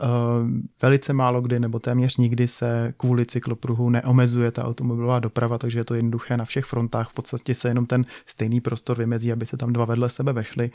Eh, 0.00 0.06
velice 0.82 1.12
málo 1.12 1.40
kdy 1.40 1.60
nebo 1.60 1.78
téměř 1.78 2.16
nikdy 2.16 2.48
se 2.48 2.94
kvůli 2.96 3.26
cyklopruhu 3.26 3.90
neomezuje 3.90 4.50
ta 4.50 4.64
automobilová 4.64 5.18
doprava, 5.18 5.58
takže 5.58 5.78
je 5.78 5.84
to 5.84 5.94
jednoduché 5.94 6.36
na 6.36 6.44
všech 6.44 6.64
frontách. 6.64 7.10
V 7.10 7.12
podstatě 7.12 7.54
se 7.54 7.68
jenom 7.68 7.86
ten 7.86 8.04
stejný 8.26 8.60
prostor 8.60 8.98
vymezí, 8.98 9.32
aby 9.32 9.46
se 9.46 9.56
tam 9.56 9.72
dva 9.72 9.84
vedle 9.84 10.08
sebe 10.08 10.32
vešly. 10.32 10.70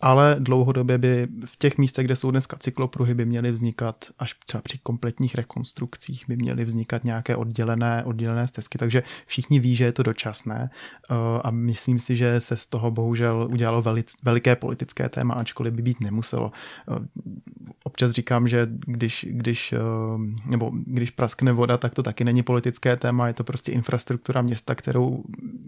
Ale 0.00 0.36
dlouhodobě 0.38 0.98
by 0.98 1.28
v 1.44 1.56
těch 1.58 1.78
místech, 1.78 2.06
kde 2.06 2.16
jsou 2.16 2.30
dneska 2.30 2.56
cyklopruhy, 2.56 3.14
by 3.14 3.24
měly 3.24 3.52
vznikat, 3.52 4.04
až 4.18 4.34
třeba 4.46 4.62
při 4.62 4.78
kompletních 4.78 5.34
rekonstrukcích, 5.34 6.24
by 6.28 6.36
měly 6.36 6.64
vznikat 6.64 7.04
nějaké 7.04 7.36
oddělené, 7.36 8.04
oddělené 8.04 8.48
stezky. 8.48 8.78
Takže 8.78 9.02
všichni 9.26 9.60
ví, 9.60 9.76
že 9.76 9.84
je 9.84 9.92
to 9.92 10.02
dočasné 10.02 10.70
eh, 10.70 11.14
a 11.44 11.50
myslím 11.50 11.98
si, 11.98 12.16
že 12.16 12.40
se 12.40 12.56
z 12.56 12.66
toho 12.66 12.90
bohužel 12.90 13.48
udělalo 13.50 13.84
veliké 14.22 14.56
politické 14.56 15.08
téma, 15.08 15.34
ačkoliv 15.34 15.74
by 15.74 15.82
být 15.82 16.00
nemuselo. 16.00 16.52
Eh, 16.90 17.06
občas 17.84 18.10
říkám, 18.32 18.48
že 18.48 18.68
když, 18.86 19.26
když, 19.30 19.72
eh, 19.72 19.78
nebo 20.46 20.72
když 20.86 21.10
praskne 21.10 21.52
voda, 21.52 21.76
tak 21.76 21.94
to 21.94 22.02
taky 22.02 22.24
není 22.24 22.42
politické 22.42 22.96
téma, 22.96 23.26
je 23.26 23.34
to 23.34 23.44
prostě 23.44 23.72
infrastruktura 23.72 24.42
města, 24.42 24.74
kterou 24.74 25.24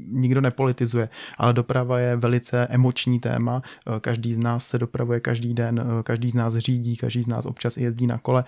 nikdo 0.09 0.41
nepolitizuje, 0.41 1.09
ale 1.39 1.53
doprava 1.53 1.99
je 1.99 2.17
velice 2.17 2.67
emoční 2.71 3.21
téma, 3.21 3.63
eh, 3.63 4.01
každý 4.01 4.35
z 4.35 4.39
nás 4.39 4.67
se 4.67 4.79
dopravuje 4.79 5.21
každý 5.21 5.55
den, 5.55 5.81
eh, 5.81 6.03
každý 6.03 6.31
z 6.31 6.35
nás 6.35 6.57
řídí, 6.57 6.97
každý 6.97 7.23
z 7.23 7.27
nás 7.27 7.47
občas 7.47 7.77
jezdí 7.77 8.07
na 8.07 8.19
kole, 8.19 8.45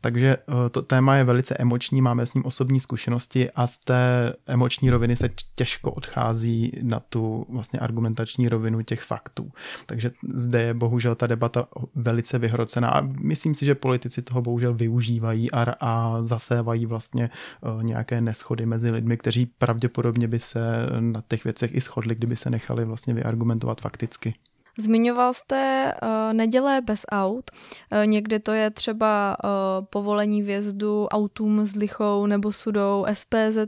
takže 0.00 0.36
to 0.70 0.82
téma 0.82 1.16
je 1.16 1.24
velice 1.24 1.54
emoční, 1.54 2.02
máme 2.02 2.26
s 2.26 2.34
ním 2.34 2.44
osobní 2.46 2.80
zkušenosti 2.80 3.50
a 3.50 3.66
z 3.66 3.78
té 3.78 4.32
emoční 4.46 4.90
roviny 4.90 5.16
se 5.16 5.30
těžko 5.54 5.90
odchází 5.90 6.72
na 6.82 7.00
tu 7.00 7.46
vlastně 7.48 7.78
argumentační 7.78 8.48
rovinu 8.48 8.82
těch 8.82 9.02
faktů. 9.02 9.50
Takže 9.86 10.10
zde 10.34 10.62
je 10.62 10.74
bohužel 10.74 11.14
ta 11.14 11.26
debata 11.26 11.66
velice 11.94 12.38
vyhrocená 12.38 12.88
a 12.88 13.02
myslím 13.20 13.54
si, 13.58 13.64
že 13.64 13.74
politici 13.74 14.22
toho 14.22 14.42
bohužel 14.42 14.74
využívají 14.74 15.50
a, 15.50 15.74
a 15.80 16.22
zasévají 16.22 16.86
vlastně 16.86 17.30
uh, 17.60 17.82
nějaké 17.82 18.20
neschody 18.20 18.66
mezi 18.66 18.90
lidmi, 18.90 19.16
kteří 19.16 19.46
pravděpodobně 19.46 20.28
by 20.28 20.38
se 20.38 20.60
na 21.00 21.22
těch 21.28 21.44
věcech 21.44 21.74
i 21.74 21.80
shodli, 21.80 22.14
kdyby 22.14 22.36
se 22.36 22.50
nechali 22.50 22.84
vlastně 22.84 23.14
vyargumentovat 23.14 23.80
fakticky. 23.80 24.34
Zmiňoval 24.80 25.34
jste 25.34 25.92
uh, 26.02 26.32
neděle 26.32 26.80
bez 26.80 27.04
aut. 27.12 27.50
Uh, 27.50 28.06
někdy 28.06 28.38
to 28.38 28.52
je 28.52 28.70
třeba 28.70 29.36
uh, 29.44 29.50
povolení 29.90 30.42
vjezdu 30.42 31.06
autům 31.06 31.66
s 31.66 31.76
lichou 31.76 32.26
nebo 32.26 32.52
sudou, 32.52 33.06
SPZ, 33.14 33.58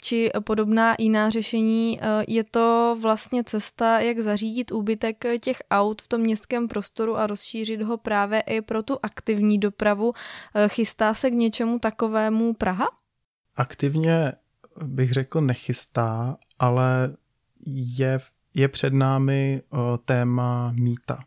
či 0.00 0.30
podobná 0.44 0.94
jiná 0.98 1.30
řešení. 1.30 1.98
Uh, 1.98 2.06
je 2.28 2.44
to 2.44 2.96
vlastně 3.00 3.44
cesta, 3.44 4.00
jak 4.00 4.18
zařídit 4.18 4.72
úbytek 4.72 5.24
těch 5.40 5.62
aut 5.70 6.02
v 6.02 6.08
tom 6.08 6.20
městském 6.20 6.68
prostoru 6.68 7.16
a 7.16 7.26
rozšířit 7.26 7.82
ho 7.82 7.96
právě 7.96 8.40
i 8.40 8.60
pro 8.60 8.82
tu 8.82 8.98
aktivní 9.02 9.58
dopravu. 9.58 10.08
Uh, 10.08 10.14
chystá 10.66 11.14
se 11.14 11.30
k 11.30 11.34
něčemu 11.34 11.78
takovému 11.78 12.54
Praha? 12.54 12.86
Aktivně 13.56 14.32
bych 14.82 15.12
řekl 15.12 15.40
nechystá, 15.40 16.36
ale 16.58 17.16
je 17.66 18.20
je 18.54 18.68
před 18.68 18.92
námi 18.92 19.62
uh, 19.70 19.78
téma 20.04 20.72
mýta. 20.80 21.18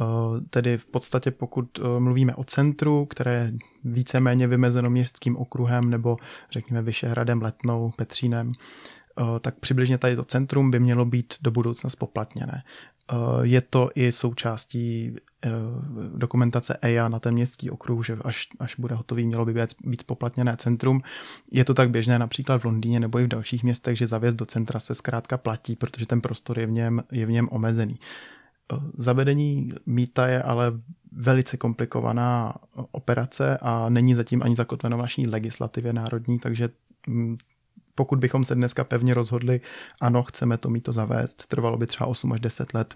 Uh, 0.00 0.06
tedy 0.50 0.78
v 0.78 0.86
podstatě 0.86 1.30
pokud 1.30 1.78
uh, 1.78 2.00
mluvíme 2.00 2.34
o 2.34 2.44
centru, 2.44 3.06
které 3.06 3.34
je 3.34 3.52
víceméně 3.84 4.46
vymezeno 4.46 4.90
městským 4.90 5.36
okruhem 5.36 5.90
nebo 5.90 6.16
řekněme 6.50 6.82
Vyšehradem, 6.82 7.42
Letnou, 7.42 7.92
Petřínem, 7.96 8.52
tak 9.40 9.58
přibližně 9.58 9.98
tady 9.98 10.16
to 10.16 10.24
centrum 10.24 10.70
by 10.70 10.80
mělo 10.80 11.04
být 11.04 11.34
do 11.40 11.50
budoucna 11.50 11.90
spoplatněné. 11.90 12.62
Je 13.42 13.60
to 13.60 13.90
i 13.94 14.12
součástí 14.12 15.16
dokumentace 16.14 16.78
EIA 16.82 17.08
na 17.08 17.18
ten 17.18 17.34
městský 17.34 17.70
okruh, 17.70 18.06
že 18.06 18.16
až, 18.24 18.48
až 18.58 18.74
bude 18.78 18.94
hotový, 18.94 19.26
mělo 19.26 19.44
by 19.44 19.54
být, 19.54 19.74
být 19.84 20.00
spoplatněné 20.00 20.56
centrum. 20.56 21.02
Je 21.50 21.64
to 21.64 21.74
tak 21.74 21.90
běžné 21.90 22.18
například 22.18 22.58
v 22.58 22.64
Londýně 22.64 23.00
nebo 23.00 23.18
i 23.18 23.24
v 23.24 23.28
dalších 23.28 23.62
městech, 23.62 23.98
že 23.98 24.06
zavěst 24.06 24.36
do 24.36 24.46
centra 24.46 24.80
se 24.80 24.94
zkrátka 24.94 25.36
platí, 25.36 25.76
protože 25.76 26.06
ten 26.06 26.20
prostor 26.20 26.58
je 26.58 26.66
v 26.66 26.70
něm, 26.70 27.02
je 27.12 27.26
v 27.26 27.30
něm 27.30 27.48
omezený. 27.50 28.00
Zavedení 28.96 29.72
mýta 29.86 30.26
je 30.26 30.42
ale 30.42 30.72
velice 31.12 31.56
komplikovaná 31.56 32.54
operace 32.90 33.58
a 33.62 33.88
není 33.88 34.14
zatím 34.14 34.42
ani 34.42 34.56
zakotveno 34.56 34.98
v 34.98 35.00
naší 35.00 35.26
legislativě 35.26 35.92
národní, 35.92 36.38
takže 36.38 36.68
mm, 37.06 37.36
pokud 37.96 38.18
bychom 38.18 38.44
se 38.44 38.54
dneska 38.54 38.84
pevně 38.84 39.14
rozhodli, 39.14 39.60
ano, 40.00 40.22
chceme 40.22 40.58
to 40.58 40.70
mít 40.70 40.80
to 40.80 40.92
zavést, 40.92 41.46
trvalo 41.46 41.76
by 41.76 41.86
třeba 41.86 42.06
8 42.06 42.32
až 42.32 42.40
10 42.40 42.74
let, 42.74 42.94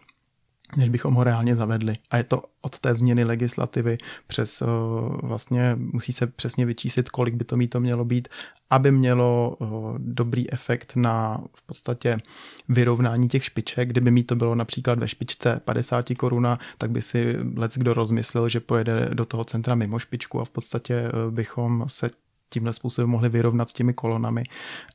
než 0.77 0.89
bychom 0.89 1.15
ho 1.15 1.25
reálně 1.25 1.57
zavedli. 1.57 1.95
A 2.11 2.17
je 2.17 2.25
to 2.25 2.43
od 2.61 2.79
té 2.81 2.95
změny 2.95 3.25
legislativy 3.25 3.99
přes 4.27 4.63
vlastně 5.23 5.77
musí 5.77 6.13
se 6.13 6.27
přesně 6.27 6.67
vyčíslit, 6.67 7.09
kolik 7.09 7.35
by 7.35 7.45
to 7.45 7.57
mít 7.57 7.69
to 7.69 7.81
mělo 7.81 8.05
být, 8.05 8.29
aby 8.71 8.93
mělo 8.93 9.57
dobrý 9.99 10.53
efekt 10.53 10.97
na 10.97 11.41
v 11.55 11.63
podstatě 11.63 12.17
vyrovnání 12.69 13.29
těch 13.29 13.45
špiček. 13.45 13.89
Kdyby 13.89 14.11
mít 14.11 14.27
to 14.27 14.37
bylo 14.37 14.55
například 14.55 14.99
ve 14.99 15.09
špičce 15.09 15.61
50 15.65 16.07
koruna, 16.19 16.59
tak 16.79 16.91
by 16.91 17.03
si 17.03 17.37
lec 17.57 17.79
kdo 17.79 17.95
rozmyslel, 17.95 18.49
že 18.49 18.61
pojede 18.61 19.11
do 19.15 19.25
toho 19.25 19.45
centra 19.45 19.75
mimo 19.75 19.99
špičku 19.99 20.41
a 20.41 20.45
v 20.45 20.51
podstatě 20.51 20.95
e, 20.95 21.31
bychom 21.31 21.85
se 21.89 22.11
tímhle 22.51 22.73
způsobem 22.73 23.11
mohli 23.11 23.29
vyrovnat 23.29 23.71
s 23.71 23.73
těmi 23.73 23.95
kolonami 23.95 24.45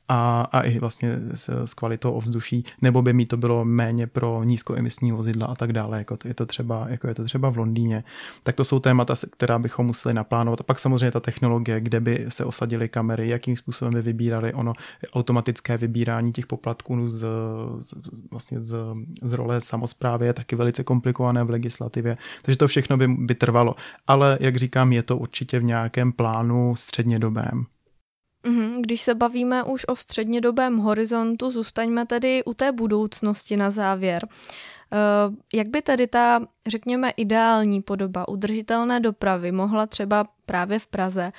a, 0.08 0.40
a 0.52 0.60
i 0.60 0.78
vlastně 0.78 1.16
s, 1.34 1.48
s 1.64 1.74
kvalitou 1.74 2.12
ovzduší, 2.12 2.64
nebo 2.82 3.02
by 3.02 3.12
mi 3.12 3.26
to 3.26 3.36
bylo 3.36 3.64
méně 3.64 4.06
pro 4.06 4.44
nízkoemisní 4.44 5.12
vozidla 5.12 5.46
a 5.46 5.54
tak 5.54 5.72
dále, 5.72 5.98
jako 5.98 6.18
je 6.24 6.34
to 6.34 6.46
třeba, 6.46 6.86
jako 6.88 7.08
je 7.08 7.14
to 7.14 7.24
třeba 7.24 7.50
v 7.50 7.56
Londýně. 7.56 8.04
Tak 8.42 8.54
to 8.54 8.64
jsou 8.64 8.78
témata, 8.78 9.14
která 9.30 9.58
bychom 9.58 9.86
museli 9.86 10.14
naplánovat. 10.14 10.60
A 10.60 10.64
pak 10.64 10.78
samozřejmě 10.78 11.10
ta 11.10 11.20
technologie, 11.20 11.80
kde 11.80 12.00
by 12.00 12.26
se 12.28 12.44
osadily 12.44 12.88
kamery, 12.88 13.28
jakým 13.28 13.56
způsobem 13.56 13.94
by 13.94 14.02
vybírali 14.02 14.52
ono 14.52 14.72
automatické 15.12 15.78
vybírání 15.78 16.32
těch 16.32 16.46
poplatků 16.46 17.08
z, 17.08 17.26
z, 17.78 17.94
vlastně 18.30 18.60
z, 18.60 18.76
z 19.22 19.32
role 19.32 19.60
samozprávy 19.60 20.26
je 20.26 20.32
taky 20.32 20.56
velice 20.56 20.84
komplikované 20.84 21.44
v 21.44 21.50
legislativě, 21.50 22.16
takže 22.42 22.58
to 22.58 22.68
všechno 22.68 22.96
by, 22.96 23.08
by 23.08 23.34
trvalo. 23.34 23.74
Ale 24.06 24.38
jak 24.40 24.56
říkám, 24.56 24.92
je 24.92 25.02
to 25.02 25.16
určitě 25.16 25.58
v 25.58 25.64
nějakém 25.64 26.12
plánu 26.12 26.76
středně 26.76 27.18
problém. 27.46 27.66
Mhm, 28.46 28.82
když 28.82 29.00
se 29.00 29.14
bavíme 29.14 29.62
už 29.62 29.84
o 29.88 29.96
střednědobém 29.96 30.78
horizontu, 30.78 31.50
zůstaňme 31.50 32.06
tedy 32.06 32.44
u 32.44 32.54
té 32.54 32.72
budoucnosti 32.72 33.56
na 33.56 33.70
závěr. 33.70 34.28
Eh, 34.92 35.56
jak 35.58 35.68
by 35.68 35.82
tedy 35.82 36.06
ta, 36.06 36.40
řekněme, 36.66 37.10
ideální 37.10 37.82
podoba 37.82 38.28
udržitelné 38.28 39.00
dopravy 39.00 39.52
mohla 39.52 39.86
třeba 39.86 40.24
právě 40.46 40.78
v 40.78 40.86
Praze 40.86 41.32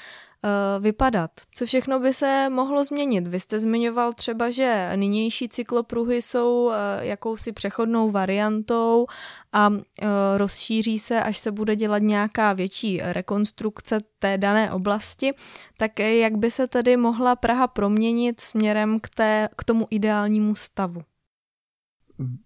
vypadat? 0.79 1.31
Co 1.51 1.65
všechno 1.65 1.99
by 1.99 2.13
se 2.13 2.49
mohlo 2.49 2.83
změnit? 2.83 3.27
Vy 3.27 3.39
jste 3.39 3.59
zmiňoval 3.59 4.13
třeba, 4.13 4.49
že 4.49 4.91
nynější 4.95 5.49
cyklopruhy 5.49 6.21
jsou 6.21 6.71
eh, 6.71 7.05
jakousi 7.05 7.51
přechodnou 7.51 8.11
variantou 8.11 9.07
a 9.53 9.69
eh, 9.73 10.07
rozšíří 10.37 10.99
se, 10.99 11.23
až 11.23 11.37
se 11.37 11.51
bude 11.51 11.75
dělat 11.75 12.01
nějaká 12.01 12.53
větší 12.53 13.01
rekonstrukce 13.03 13.99
té 14.19 14.37
dané 14.37 14.71
oblasti. 14.71 15.31
Tak 15.77 15.99
jak 15.99 16.37
by 16.37 16.51
se 16.51 16.67
tedy 16.67 16.97
mohla 16.97 17.35
Praha 17.35 17.67
proměnit 17.67 18.39
směrem 18.39 18.99
k, 18.99 19.09
té, 19.09 19.49
k 19.57 19.63
tomu 19.63 19.87
ideálnímu 19.89 20.55
stavu? 20.55 21.01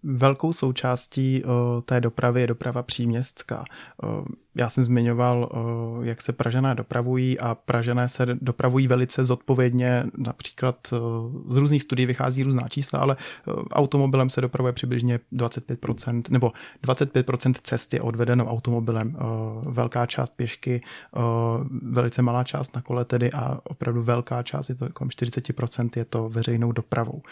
Velkou 0.02 0.52
součástí 0.52 1.42
té 1.84 2.00
dopravy 2.00 2.40
je 2.40 2.46
doprava 2.46 2.82
příměstská. 2.82 3.64
Já 4.54 4.68
jsem 4.68 4.84
zmiňoval, 4.84 5.52
jak 6.02 6.22
se 6.22 6.32
Pražané 6.32 6.74
dopravují 6.74 7.38
a 7.38 7.54
Pražané 7.54 8.08
se 8.08 8.26
dopravují 8.40 8.86
velice 8.86 9.24
zodpovědně. 9.24 10.04
Například 10.18 10.94
z 11.46 11.56
různých 11.56 11.82
studií 11.82 12.06
vychází 12.06 12.42
různá 12.42 12.68
čísla, 12.68 12.98
ale 12.98 13.16
automobilem 13.72 14.30
se 14.30 14.40
dopravuje 14.40 14.72
přibližně 14.72 15.20
25%, 15.32 16.22
nebo 16.30 16.52
25% 16.84 17.54
cest 17.62 17.94
je 17.94 18.00
odvedeno 18.00 18.46
automobilem. 18.46 19.16
Velká 19.68 20.06
část 20.06 20.36
pěšky, 20.36 20.80
velice 21.82 22.22
malá 22.22 22.44
část 22.44 22.76
na 22.76 22.82
kole 22.82 23.04
tedy 23.04 23.32
a 23.32 23.60
opravdu 23.64 24.02
velká 24.02 24.42
část, 24.42 24.68
je 24.68 24.74
to 24.74 24.88
kolem 24.92 25.08
40% 25.08 25.90
je 25.96 26.04
to 26.04 26.28
veřejnou 26.28 26.72
dopravou 26.72 27.22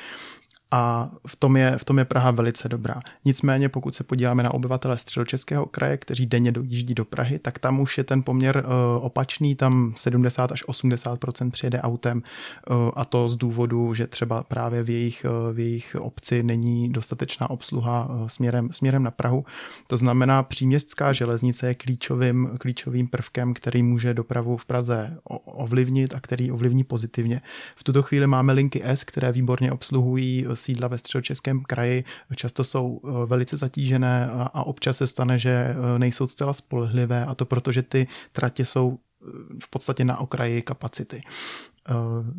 a 0.71 1.11
v 1.27 1.37
tom, 1.37 1.57
je, 1.57 1.79
v 1.79 1.85
tom 1.85 1.99
je 1.99 2.05
Praha 2.05 2.31
velice 2.31 2.69
dobrá. 2.69 3.01
Nicméně, 3.25 3.69
pokud 3.69 3.95
se 3.95 4.05
podíváme 4.05 4.43
na 4.43 4.55
obyvatele 4.55 4.99
středočeského 4.99 5.67
kraje, 5.67 5.97
kteří 5.97 6.27
denně 6.27 6.53
dojíždí 6.53 6.95
do 6.95 7.05
Prahy, 7.05 7.39
tak 7.39 7.59
tam 7.59 7.81
už 7.81 7.99
je 7.99 8.05
ten 8.05 8.23
poměr 8.23 8.65
uh, 8.67 9.05
opačný, 9.05 9.55
tam 9.55 9.93
70 9.97 10.53
až 10.53 10.69
80 10.69 11.19
přijede 11.51 11.81
autem 11.81 12.23
uh, 12.71 12.91
a 12.97 13.05
to 13.05 13.29
z 13.29 13.37
důvodu, 13.37 13.95
že 13.95 14.07
třeba 14.07 14.43
právě 14.43 14.83
v 14.83 14.91
jejich, 14.91 15.27
uh, 15.29 15.57
v 15.57 15.59
jejich 15.59 15.97
obci 16.01 16.43
není 16.43 16.89
dostatečná 16.89 17.51
obsluha 17.51 18.09
uh, 18.09 18.29
směrem, 18.29 18.73
směrem 18.73 19.03
na 19.03 19.11
Prahu. 19.11 19.45
To 19.87 19.97
znamená, 19.97 20.43
příměstská 20.43 21.13
železnice 21.13 21.67
je 21.69 21.75
klíčovým, 21.75 22.51
klíčovým 22.61 23.09
prvkem, 23.09 23.55
který 23.55 23.83
může 23.83 24.15
dopravu 24.15 24.57
v 24.57 24.67
Praze 24.67 25.19
ovlivnit 25.45 26.15
a 26.15 26.21
který 26.21 26.53
ovlivní 26.53 26.85
pozitivně. 26.85 27.41
V 27.77 27.85
tuto 27.85 28.03
chvíli 28.03 28.27
máme 28.27 28.53
linky 28.53 28.83
S, 28.85 29.05
které 29.05 29.33
výborně 29.33 29.73
obsluhují 29.73 30.47
sídla 30.61 30.89
ve 30.89 30.99
středočeském 30.99 31.63
kraji 31.63 32.05
často 32.35 32.65
jsou 32.65 33.01
eh, 33.05 33.27
velice 33.27 33.57
zatížené 33.57 34.31
a 34.33 34.63
občas 34.63 34.97
se 34.97 35.07
stane, 35.07 35.39
že 35.39 35.51
eh, 35.51 35.99
nejsou 35.99 36.27
zcela 36.27 36.53
spolehlivé 36.53 37.27
a 37.27 37.35
to 37.35 37.45
proto, 37.45 37.73
že 37.73 37.83
ty 37.83 38.07
tratě 38.33 38.65
jsou 38.65 38.99
eh, 38.99 39.27
v 39.65 39.71
podstatě 39.71 40.05
na 40.05 40.19
okraji 40.19 40.63
kapacity. 40.63 41.23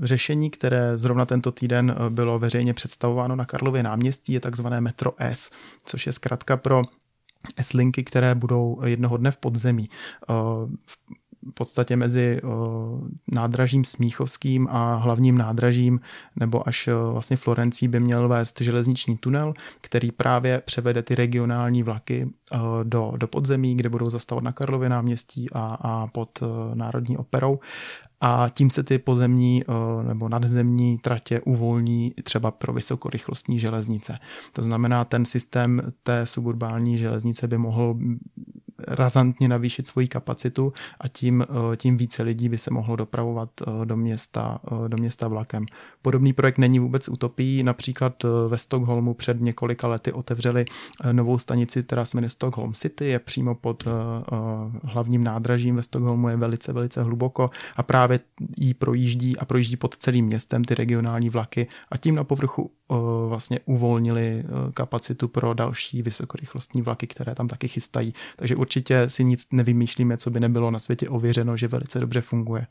Řešení, 0.01 0.49
které 0.49 0.97
zrovna 0.97 1.25
tento 1.25 1.51
týden 1.51 1.95
bylo 2.09 2.39
veřejně 2.39 2.73
představováno 2.73 3.35
na 3.35 3.45
Karlově 3.45 3.83
náměstí, 3.83 4.33
je 4.33 4.39
takzvané 4.39 4.81
Metro 4.81 5.13
S, 5.17 5.51
což 5.85 6.07
je 6.07 6.13
zkrátka 6.13 6.57
pro 6.57 6.81
S-linky, 7.57 8.03
které 8.03 8.35
budou 8.35 8.81
jednoho 8.85 9.17
dne 9.17 9.31
v 9.31 9.37
podzemí 9.37 9.89
podstatě 11.53 11.95
mezi 11.95 12.41
nádražím 13.31 13.83
Smíchovským 13.83 14.67
a 14.71 14.95
hlavním 14.95 15.37
nádražím 15.37 15.99
nebo 16.35 16.67
až 16.67 16.89
vlastně 17.11 17.37
Florencí 17.37 17.87
by 17.87 17.99
měl 17.99 18.27
vést 18.27 18.61
železniční 18.61 19.17
tunel, 19.17 19.53
který 19.81 20.11
právě 20.11 20.61
převede 20.65 21.03
ty 21.03 21.15
regionální 21.15 21.83
vlaky 21.83 22.29
do, 22.83 23.13
do 23.17 23.27
podzemí, 23.27 23.75
kde 23.75 23.89
budou 23.89 24.09
zastavovat 24.09 24.43
na 24.43 24.51
Karlově 24.51 24.89
náměstí 24.89 25.47
a, 25.53 25.77
a 25.81 26.07
pod 26.07 26.39
Národní 26.73 27.17
operou 27.17 27.59
a 28.21 28.47
tím 28.53 28.69
se 28.69 28.83
ty 28.83 28.99
pozemní 28.99 29.63
nebo 30.07 30.29
nadzemní 30.29 30.97
tratě 30.97 31.41
uvolní 31.41 32.13
třeba 32.23 32.51
pro 32.51 32.73
vysokorychlostní 32.73 33.59
železnice. 33.59 34.19
To 34.53 34.61
znamená, 34.61 35.05
ten 35.05 35.25
systém 35.25 35.81
té 36.03 36.25
suburbální 36.25 36.97
železnice 36.97 37.47
by 37.47 37.57
mohl 37.57 37.97
razantně 38.87 39.47
navýšit 39.47 39.87
svoji 39.87 40.07
kapacitu 40.07 40.73
a 40.99 41.07
tím, 41.07 41.41
eh, 41.41 41.77
tím 41.77 41.97
více 41.97 42.23
lidí 42.23 42.49
by 42.49 42.57
se 42.57 42.71
mohlo 42.71 42.95
dopravovat 42.95 43.49
eh, 43.61 43.85
do 43.85 43.97
města, 43.97 44.59
eh, 44.67 44.89
do 44.89 44.97
města 44.97 45.27
vlakem. 45.27 45.65
Podobný 46.01 46.33
projekt 46.33 46.57
není 46.57 46.79
vůbec 46.79 47.09
utopií. 47.09 47.63
Například 47.63 48.23
ve 48.47 48.57
Stockholmu 48.57 49.13
před 49.13 49.41
několika 49.41 49.87
lety 49.87 50.11
otevřeli 50.11 50.65
novou 51.11 51.37
stanici, 51.37 51.83
která 51.83 52.05
se 52.05 52.17
jmenuje 52.17 52.29
Stockholm 52.29 52.73
City, 52.73 53.05
je 53.05 53.19
přímo 53.19 53.55
pod 53.55 53.83
hlavním 54.83 55.23
nádražím 55.23 55.75
ve 55.75 55.83
Stockholmu, 55.83 56.29
je 56.29 56.37
velice, 56.37 56.73
velice 56.73 57.03
hluboko 57.03 57.49
a 57.75 57.83
právě 57.83 58.19
jí 58.57 58.73
projíždí 58.73 59.37
a 59.37 59.45
projíždí 59.45 59.77
pod 59.77 59.97
celým 59.97 60.25
městem 60.25 60.63
ty 60.63 60.75
regionální 60.75 61.29
vlaky 61.29 61.67
a 61.91 61.97
tím 61.97 62.15
na 62.15 62.23
povrchu 62.23 62.71
vlastně 63.27 63.59
uvolnili 63.65 64.43
kapacitu 64.73 65.27
pro 65.27 65.53
další 65.53 66.01
vysokorychlostní 66.01 66.81
vlaky, 66.81 67.07
které 67.07 67.35
tam 67.35 67.47
taky 67.47 67.67
chystají. 67.67 68.13
Takže 68.35 68.55
určitě 68.55 68.70
si 69.07 69.23
nic 69.23 69.47
nevymýšlíme, 69.51 70.17
co 70.17 70.29
by 70.29 70.39
nebylo 70.39 70.71
na 70.71 70.79
světě 70.79 71.09
ověřeno, 71.09 71.57
že 71.57 71.67
velice 71.67 71.99
dobře 71.99 72.21
funguje. 72.21 72.67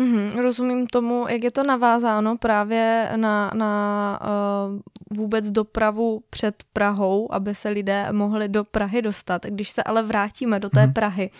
Mm-hmm, 0.00 0.42
rozumím 0.42 0.86
tomu, 0.86 1.26
jak 1.28 1.44
je 1.44 1.50
to 1.50 1.62
navázáno 1.62 2.36
právě 2.36 3.12
na, 3.16 3.50
na 3.54 4.18
uh, 4.22 4.80
vůbec 5.16 5.50
dopravu 5.50 6.22
před 6.30 6.64
Prahou, 6.72 7.32
aby 7.32 7.54
se 7.54 7.68
lidé 7.68 8.12
mohli 8.12 8.48
do 8.48 8.64
Prahy 8.64 9.02
dostat. 9.02 9.46
Když 9.46 9.70
se 9.70 9.82
ale 9.82 10.02
vrátíme 10.02 10.60
do 10.60 10.70
té 10.70 10.86
mm-hmm. 10.86 10.92
Prahy, 10.92 11.30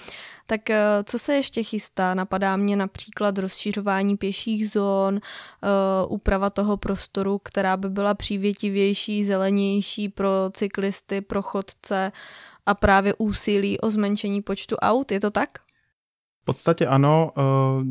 tak 0.46 0.60
uh, 0.70 0.74
co 1.04 1.18
se 1.18 1.34
ještě 1.34 1.62
chystá? 1.62 2.14
Napadá 2.14 2.56
mě 2.56 2.76
například 2.76 3.38
rozšířování 3.38 4.16
pěších 4.16 4.70
zón, 4.70 5.14
uh, 5.14 5.20
úprava 6.12 6.50
toho 6.50 6.76
prostoru, 6.76 7.40
která 7.44 7.76
by 7.76 7.90
byla 7.90 8.14
přívětivější, 8.14 9.24
zelenější 9.24 10.08
pro 10.08 10.30
cyklisty, 10.52 11.20
pro 11.20 11.42
chodce 11.42 12.12
a 12.66 12.74
právě 12.74 13.14
úsilí 13.18 13.80
o 13.80 13.90
zmenšení 13.90 14.42
počtu 14.42 14.76
aut. 14.76 15.12
Je 15.12 15.20
to 15.20 15.30
tak? 15.30 15.58
V 16.42 16.44
podstatě 16.44 16.86
ano, 16.86 17.32
uh, 17.36 17.82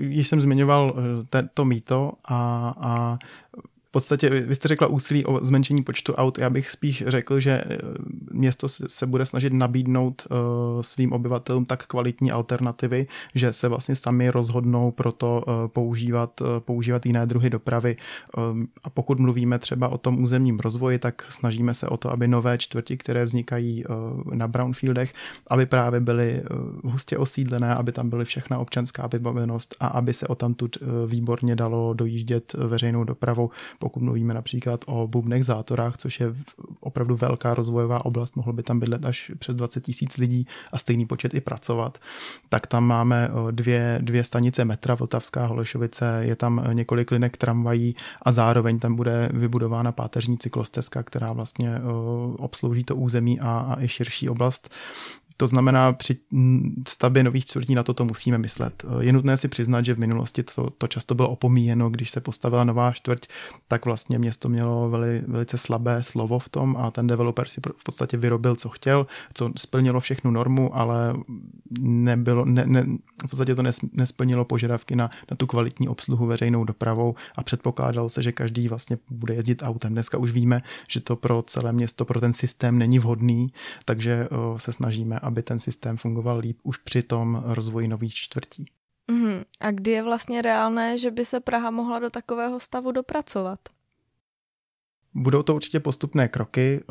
již 0.00 0.28
jsem 0.28 0.40
zmiňoval 0.40 0.94
uh, 0.96 1.40
to 1.54 1.64
mýto 1.64 2.12
a, 2.24 2.74
a 2.78 3.18
podstatě, 3.94 4.30
vy 4.30 4.54
jste 4.54 4.68
řekla 4.68 4.86
úsilí 4.86 5.24
o 5.24 5.44
zmenšení 5.44 5.82
počtu 5.82 6.14
aut, 6.14 6.38
já 6.38 6.50
bych 6.50 6.70
spíš 6.70 7.04
řekl, 7.06 7.40
že 7.40 7.50
eh, 7.52 7.78
město 8.30 8.68
se 8.68 9.06
bude 9.06 9.26
snažit 9.26 9.52
nabídnout 9.52 10.26
uh, 10.30 10.36
svým 10.82 11.12
obyvatelům 11.12 11.64
tak 11.64 11.86
kvalitní 11.86 12.32
alternativy, 12.32 13.06
že 13.34 13.52
se 13.52 13.68
vlastně 13.68 13.96
sami 13.96 14.30
rozhodnou 14.30 14.90
pro 14.90 15.12
to 15.12 15.44
uh, 15.46 15.68
používat, 15.68 16.42
používat 16.58 17.06
jiné 17.06 17.26
druhy 17.26 17.50
dopravy. 17.50 17.96
A 18.84 18.90
pokud 18.90 19.20
mluvíme 19.20 19.58
třeba 19.58 19.88
o 19.88 19.98
tom 19.98 20.22
územním 20.22 20.58
rozvoji, 20.58 20.98
tak 20.98 21.22
snažíme 21.28 21.74
se 21.74 21.88
o 21.88 21.96
to, 21.96 22.12
aby 22.12 22.28
nové 22.28 22.58
čtvrti, 22.58 22.96
které 22.96 23.24
vznikají 23.24 23.84
na 24.32 24.48
brownfieldech, 24.48 25.14
aby 25.50 25.66
právě 25.66 26.00
byly 26.00 26.42
hustě 26.84 27.18
osídlené, 27.18 27.74
aby 27.74 27.92
tam 27.92 28.10
byly 28.10 28.24
všechna 28.24 28.58
občanská 28.58 29.06
vybavenost 29.06 29.76
a 29.80 29.86
aby 29.86 30.12
se 30.12 30.26
o 30.26 30.34
tamtud 30.34 30.76
výborně 31.06 31.56
dalo 31.56 31.94
dojíždět 31.94 32.52
veřejnou 32.52 33.04
dopravou 33.04 33.50
pokud 33.84 34.02
mluvíme 34.02 34.34
například 34.34 34.84
o 34.86 35.08
bubnech 35.08 35.44
zátorách, 35.44 35.96
což 35.96 36.20
je 36.20 36.34
opravdu 36.80 37.16
velká 37.16 37.54
rozvojová 37.54 38.04
oblast, 38.04 38.36
mohlo 38.36 38.52
by 38.52 38.62
tam 38.62 38.80
bydlet 38.80 39.06
až 39.06 39.32
přes 39.38 39.56
20 39.56 39.84
tisíc 39.84 40.16
lidí 40.16 40.46
a 40.72 40.78
stejný 40.78 41.06
počet 41.06 41.34
i 41.34 41.40
pracovat, 41.40 41.98
tak 42.48 42.66
tam 42.66 42.84
máme 42.84 43.30
dvě, 43.50 43.98
dvě 44.02 44.24
stanice 44.24 44.64
metra, 44.64 44.94
Vltavská 44.94 45.46
Holešovice, 45.46 46.20
je 46.20 46.36
tam 46.36 46.64
několik 46.72 47.10
linek 47.10 47.36
tramvají 47.36 47.96
a 48.22 48.32
zároveň 48.32 48.78
tam 48.78 48.94
bude 48.94 49.28
vybudována 49.32 49.92
páteřní 49.92 50.38
cyklostezka, 50.38 51.02
která 51.02 51.32
vlastně 51.32 51.80
obslouží 52.38 52.84
to 52.84 52.96
území 52.96 53.40
a, 53.40 53.58
a 53.58 53.82
i 53.82 53.88
širší 53.88 54.28
oblast 54.28 54.70
to 55.36 55.46
znamená, 55.46 55.92
při 55.92 56.16
stavbě 56.88 57.22
nových 57.22 57.46
čtvrtí 57.46 57.74
na 57.74 57.82
toto 57.82 58.04
musíme 58.04 58.38
myslet. 58.38 58.84
Je 59.00 59.12
nutné 59.12 59.36
si 59.36 59.48
přiznat, 59.48 59.84
že 59.84 59.94
v 59.94 59.98
minulosti 59.98 60.42
to, 60.42 60.70
to 60.70 60.86
často 60.86 61.14
bylo 61.14 61.30
opomíjeno, 61.30 61.90
když 61.90 62.10
se 62.10 62.20
postavila 62.20 62.64
nová 62.64 62.92
čtvrť, 62.92 63.26
tak 63.68 63.84
vlastně 63.84 64.18
město 64.18 64.48
mělo 64.48 64.90
veli, 64.90 65.22
velice 65.28 65.58
slabé 65.58 66.02
slovo 66.02 66.38
v 66.38 66.48
tom 66.48 66.76
a 66.76 66.90
ten 66.90 67.06
developer 67.06 67.48
si 67.48 67.60
v 67.76 67.84
podstatě 67.84 68.16
vyrobil, 68.16 68.56
co 68.56 68.68
chtěl, 68.68 69.06
co 69.34 69.50
splnilo 69.56 70.00
všechnu 70.00 70.30
normu, 70.30 70.76
ale 70.76 71.14
nebylo, 71.80 72.44
ne, 72.44 72.66
ne, 72.66 72.86
v 73.26 73.28
podstatě 73.30 73.54
to 73.54 73.62
nes, 73.62 73.78
nesplnilo 73.92 74.44
požadavky 74.44 74.96
na, 74.96 75.10
na 75.30 75.36
tu 75.36 75.46
kvalitní 75.46 75.88
obsluhu 75.88 76.26
veřejnou 76.26 76.64
dopravou 76.64 77.14
a 77.36 77.42
předpokládalo 77.42 78.08
se, 78.08 78.22
že 78.22 78.32
každý 78.32 78.68
vlastně 78.68 78.98
bude 79.10 79.34
jezdit 79.34 79.62
autem. 79.62 79.92
Dneska 79.92 80.18
už 80.18 80.30
víme, 80.30 80.62
že 80.88 81.00
to 81.00 81.16
pro 81.16 81.42
celé 81.46 81.72
město, 81.72 82.04
pro 82.04 82.20
ten 82.20 82.32
systém 82.32 82.78
není 82.78 82.98
vhodný, 82.98 83.52
takže 83.84 84.28
se 84.56 84.72
snažíme 84.72 85.20
aby 85.24 85.42
ten 85.42 85.58
systém 85.58 85.96
fungoval 85.96 86.38
líp 86.38 86.58
už 86.62 86.78
při 86.78 87.02
tom 87.02 87.42
rozvoji 87.46 87.88
nových 87.88 88.14
čtvrtí. 88.14 88.70
Mm-hmm. 89.12 89.44
A 89.60 89.70
kdy 89.70 89.90
je 89.90 90.02
vlastně 90.02 90.42
reálné, 90.42 90.98
že 90.98 91.10
by 91.10 91.24
se 91.24 91.40
Praha 91.40 91.70
mohla 91.70 91.98
do 91.98 92.10
takového 92.10 92.60
stavu 92.60 92.92
dopracovat? 92.92 93.58
Budou 95.14 95.42
to 95.42 95.54
určitě 95.54 95.80
postupné 95.80 96.28
kroky 96.28 96.84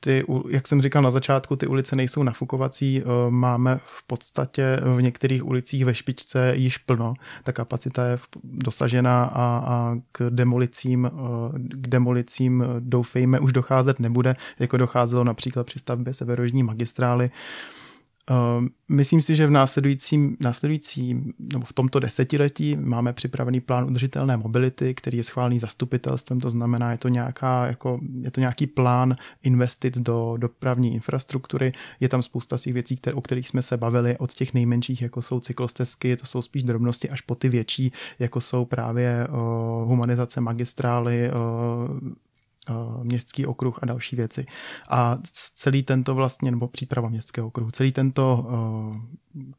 ty, 0.00 0.24
jak 0.48 0.68
jsem 0.68 0.82
říkal 0.82 1.02
na 1.02 1.10
začátku, 1.10 1.56
ty 1.56 1.66
ulice 1.66 1.96
nejsou 1.96 2.22
nafukovací, 2.22 3.02
eh, 3.02 3.30
máme 3.30 3.78
v 3.84 4.06
podstatě 4.06 4.80
v 4.96 5.02
některých 5.02 5.46
ulicích 5.46 5.84
ve 5.84 5.94
špičce 5.94 6.52
již 6.56 6.78
plno, 6.78 7.14
ta 7.42 7.52
kapacita 7.52 8.06
je 8.06 8.18
dosažena 8.44 9.24
a, 9.24 9.62
a 9.66 9.96
k 10.12 10.30
demolicím, 10.30 11.06
eh, 11.06 11.10
k 11.58 11.86
demolicím 11.86 12.64
doufejme 12.80 13.40
už 13.40 13.52
docházet 13.52 14.00
nebude, 14.00 14.36
jako 14.58 14.76
docházelo 14.76 15.24
například 15.24 15.66
při 15.66 15.78
stavbě 15.78 16.14
severožní 16.14 16.62
magistrály. 16.62 17.30
Myslím 18.88 19.22
si, 19.22 19.36
že 19.36 19.46
v 19.46 19.50
následujícím, 19.50 20.36
následujícím 20.40 21.32
nebo 21.38 21.64
v 21.64 21.72
tomto 21.72 22.00
desetiletí 22.00 22.76
máme 22.76 23.12
připravený 23.12 23.60
plán 23.60 23.84
udržitelné 23.84 24.36
mobility, 24.36 24.94
který 24.94 25.18
je 25.18 25.24
schválený 25.24 25.58
zastupitelstvem, 25.58 26.40
to 26.40 26.50
znamená, 26.50 26.92
je 26.92 26.98
to, 26.98 27.08
nějaká, 27.08 27.66
jako, 27.66 28.00
je 28.20 28.30
to 28.30 28.40
nějaký 28.40 28.66
plán 28.66 29.16
investic 29.42 29.98
do 29.98 30.34
dopravní 30.36 30.94
infrastruktury. 30.94 31.72
Je 32.00 32.08
tam 32.08 32.22
spousta 32.22 32.58
těch 32.58 32.74
věcí, 32.74 32.96
které, 32.96 33.14
o 33.14 33.20
kterých 33.20 33.48
jsme 33.48 33.62
se 33.62 33.76
bavili, 33.76 34.18
od 34.18 34.32
těch 34.32 34.54
nejmenších, 34.54 35.02
jako 35.02 35.22
jsou 35.22 35.40
cyklostezky, 35.40 36.16
to 36.16 36.26
jsou 36.26 36.42
spíš 36.42 36.62
drobnosti, 36.62 37.10
až 37.10 37.20
po 37.20 37.34
ty 37.34 37.48
větší, 37.48 37.92
jako 38.18 38.40
jsou 38.40 38.64
právě 38.64 39.28
o, 39.30 39.84
humanizace 39.84 40.40
magistrály, 40.40 41.28
Eh, 41.28 42.27
městský 43.02 43.46
okruh 43.46 43.78
a 43.82 43.86
další 43.86 44.16
věci. 44.16 44.46
A 44.90 45.18
celý 45.54 45.82
tento 45.82 46.14
vlastně, 46.14 46.50
nebo 46.50 46.68
příprava 46.68 47.08
městského 47.08 47.46
okruhu, 47.48 47.70
celý 47.70 47.92
tento 47.92 48.46
uh, 48.48 48.96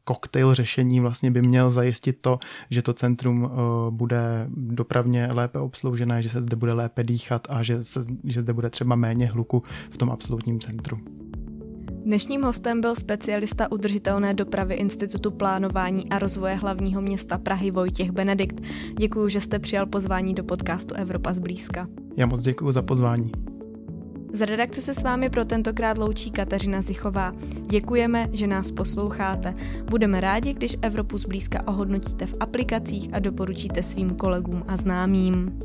koktejl 0.04 0.54
řešení 0.54 1.00
vlastně 1.00 1.30
by 1.30 1.42
měl 1.42 1.70
zajistit 1.70 2.18
to, 2.20 2.38
že 2.70 2.82
to 2.82 2.94
centrum 2.94 3.42
uh, 3.42 3.50
bude 3.90 4.46
dopravně 4.50 5.28
lépe 5.32 5.58
obsloužené, 5.58 6.22
že 6.22 6.28
se 6.28 6.42
zde 6.42 6.56
bude 6.56 6.72
lépe 6.72 7.04
dýchat 7.04 7.46
a 7.50 7.62
že, 7.62 7.84
se, 7.84 8.00
že 8.24 8.40
zde 8.40 8.52
bude 8.52 8.70
třeba 8.70 8.96
méně 8.96 9.26
hluku 9.26 9.62
v 9.90 9.98
tom 9.98 10.10
absolutním 10.10 10.60
centru. 10.60 10.98
Dnešním 12.04 12.42
hostem 12.42 12.80
byl 12.80 12.94
specialista 12.94 13.72
udržitelné 13.72 14.34
dopravy 14.34 14.74
Institutu 14.74 15.30
plánování 15.30 16.10
a 16.10 16.18
rozvoje 16.18 16.54
hlavního 16.54 17.02
města 17.02 17.38
Prahy 17.38 17.70
Vojtěch 17.70 18.10
Benedikt. 18.10 18.60
Děkuji, 18.98 19.28
že 19.28 19.40
jste 19.40 19.58
přijal 19.58 19.86
pozvání 19.86 20.34
do 20.34 20.44
podcastu 20.44 20.94
Evropa 20.94 21.32
zblízka. 21.32 21.86
Já 22.16 22.26
moc 22.26 22.40
děkuji 22.40 22.72
za 22.72 22.82
pozvání. 22.82 23.32
Z 24.32 24.46
redakce 24.46 24.80
se 24.80 24.94
s 24.94 25.02
vámi 25.02 25.30
pro 25.30 25.44
tentokrát 25.44 25.98
loučí 25.98 26.30
Kateřina 26.30 26.82
Zichová. 26.82 27.32
Děkujeme, 27.70 28.28
že 28.32 28.46
nás 28.46 28.70
posloucháte. 28.70 29.54
Budeme 29.90 30.20
rádi, 30.20 30.52
když 30.52 30.76
Evropu 30.82 31.18
zblízka 31.18 31.68
ohodnotíte 31.68 32.26
v 32.26 32.34
aplikacích 32.40 33.08
a 33.12 33.18
doporučíte 33.18 33.82
svým 33.82 34.10
kolegům 34.10 34.64
a 34.68 34.76
známým. 34.76 35.58